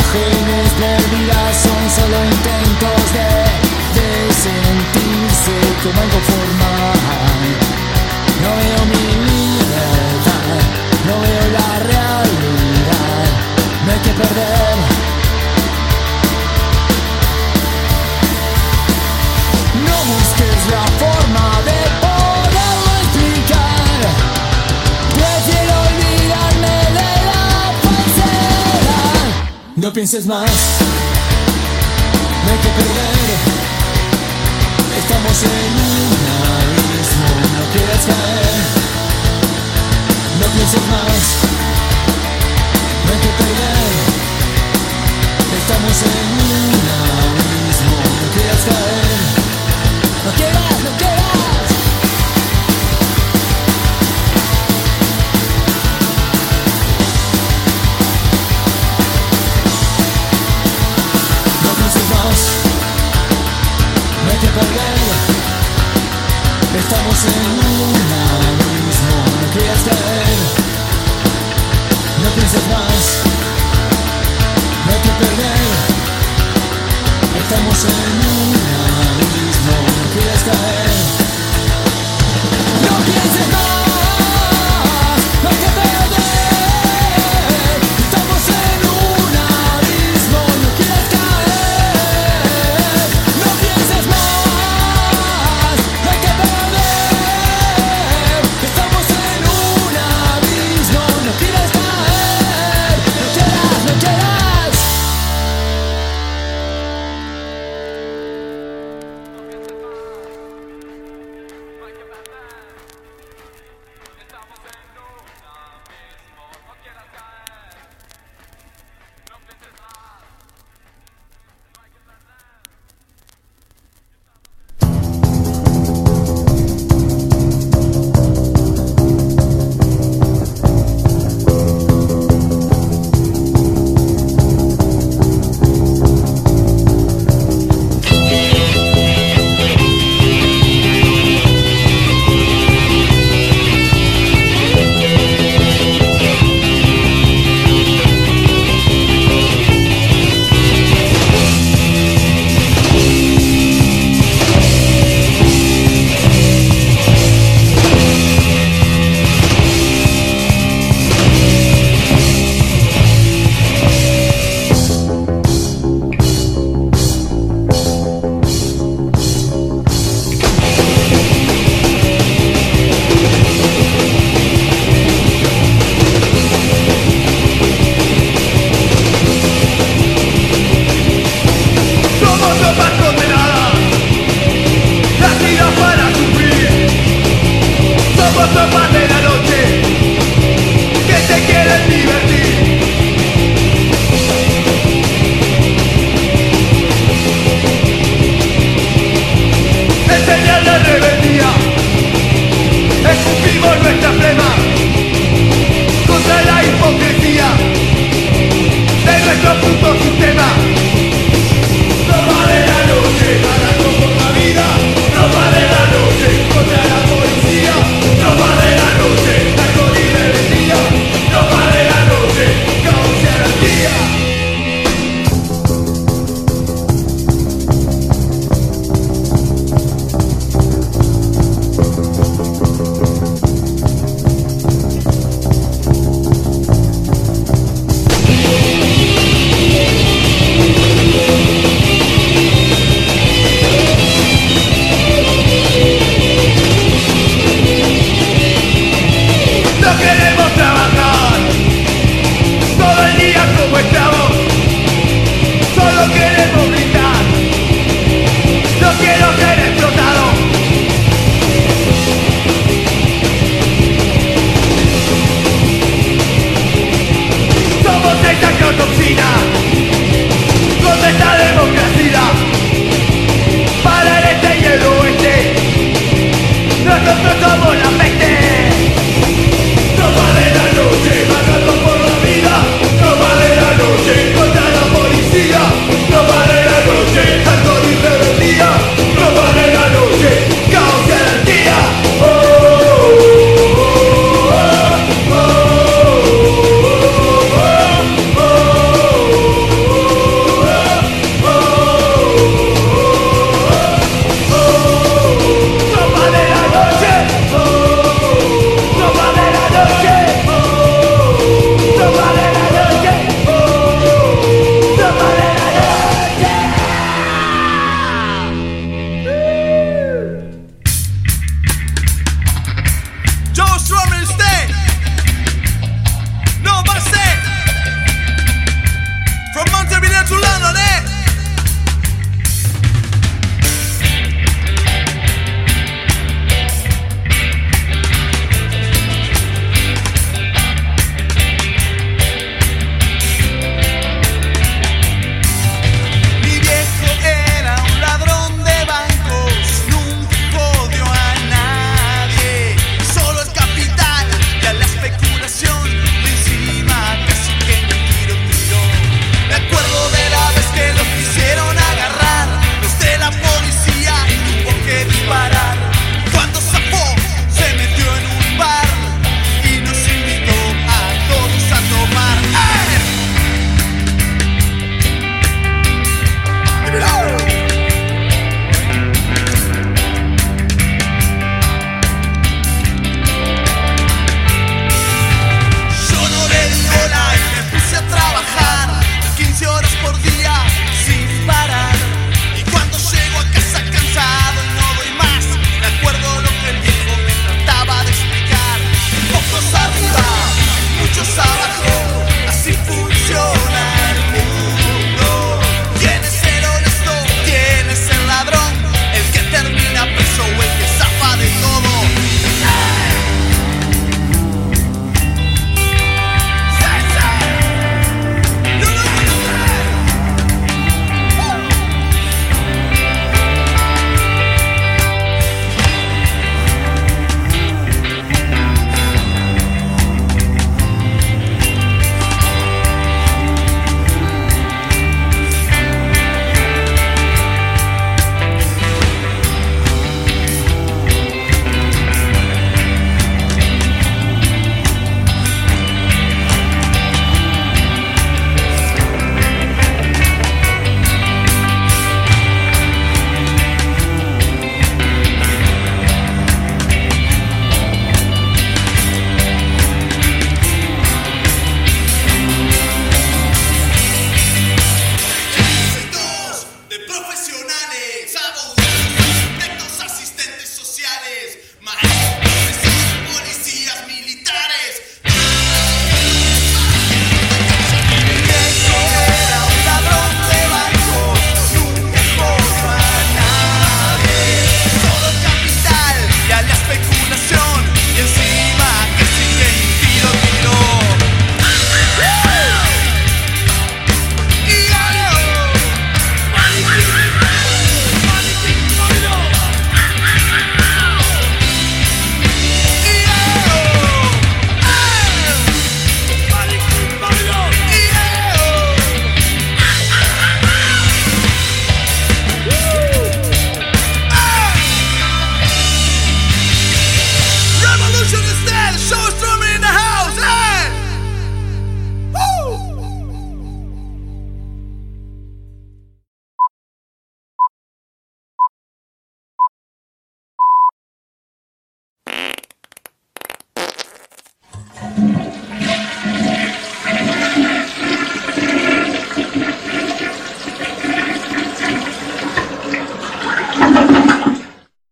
Imágenes 0.08 0.70
perdidas, 0.74 1.58
son 1.58 1.90
solo 1.90 2.24
intentos 2.24 3.14
de, 3.14 3.30
de 4.00 4.34
sentirse 4.34 5.56
como 5.84 6.02
algo 6.02 6.20
formal. 6.22 7.40
No 8.42 8.50
veo 8.56 8.86
mi 8.86 9.06
libertad, 9.32 10.60
no 11.08 11.20
veo 11.22 11.46
la 11.52 11.80
realidad, 11.80 13.26
no 13.86 13.92
hay 13.92 14.00
que 14.00 14.12
perder. 14.12 14.67
No 29.78 29.94
pienses 29.94 30.26
más, 30.26 30.50
no 32.44 32.52
hay 32.52 32.58
que 32.58 32.70
perder. 32.70 33.38
Estamos 34.98 35.44
en 35.44 35.72
un 35.86 36.18
abismo, 36.42 37.30
no 37.54 37.64
quieras 37.72 38.04
caer. 38.08 38.58
No 40.40 40.48
pienses 40.48 40.82
más, 40.90 41.22
no 43.06 43.10
hay 43.14 43.20
que 43.20 43.32
perder. 43.38 43.94
Estamos 45.62 45.98
en 46.02 46.26
un 46.42 47.27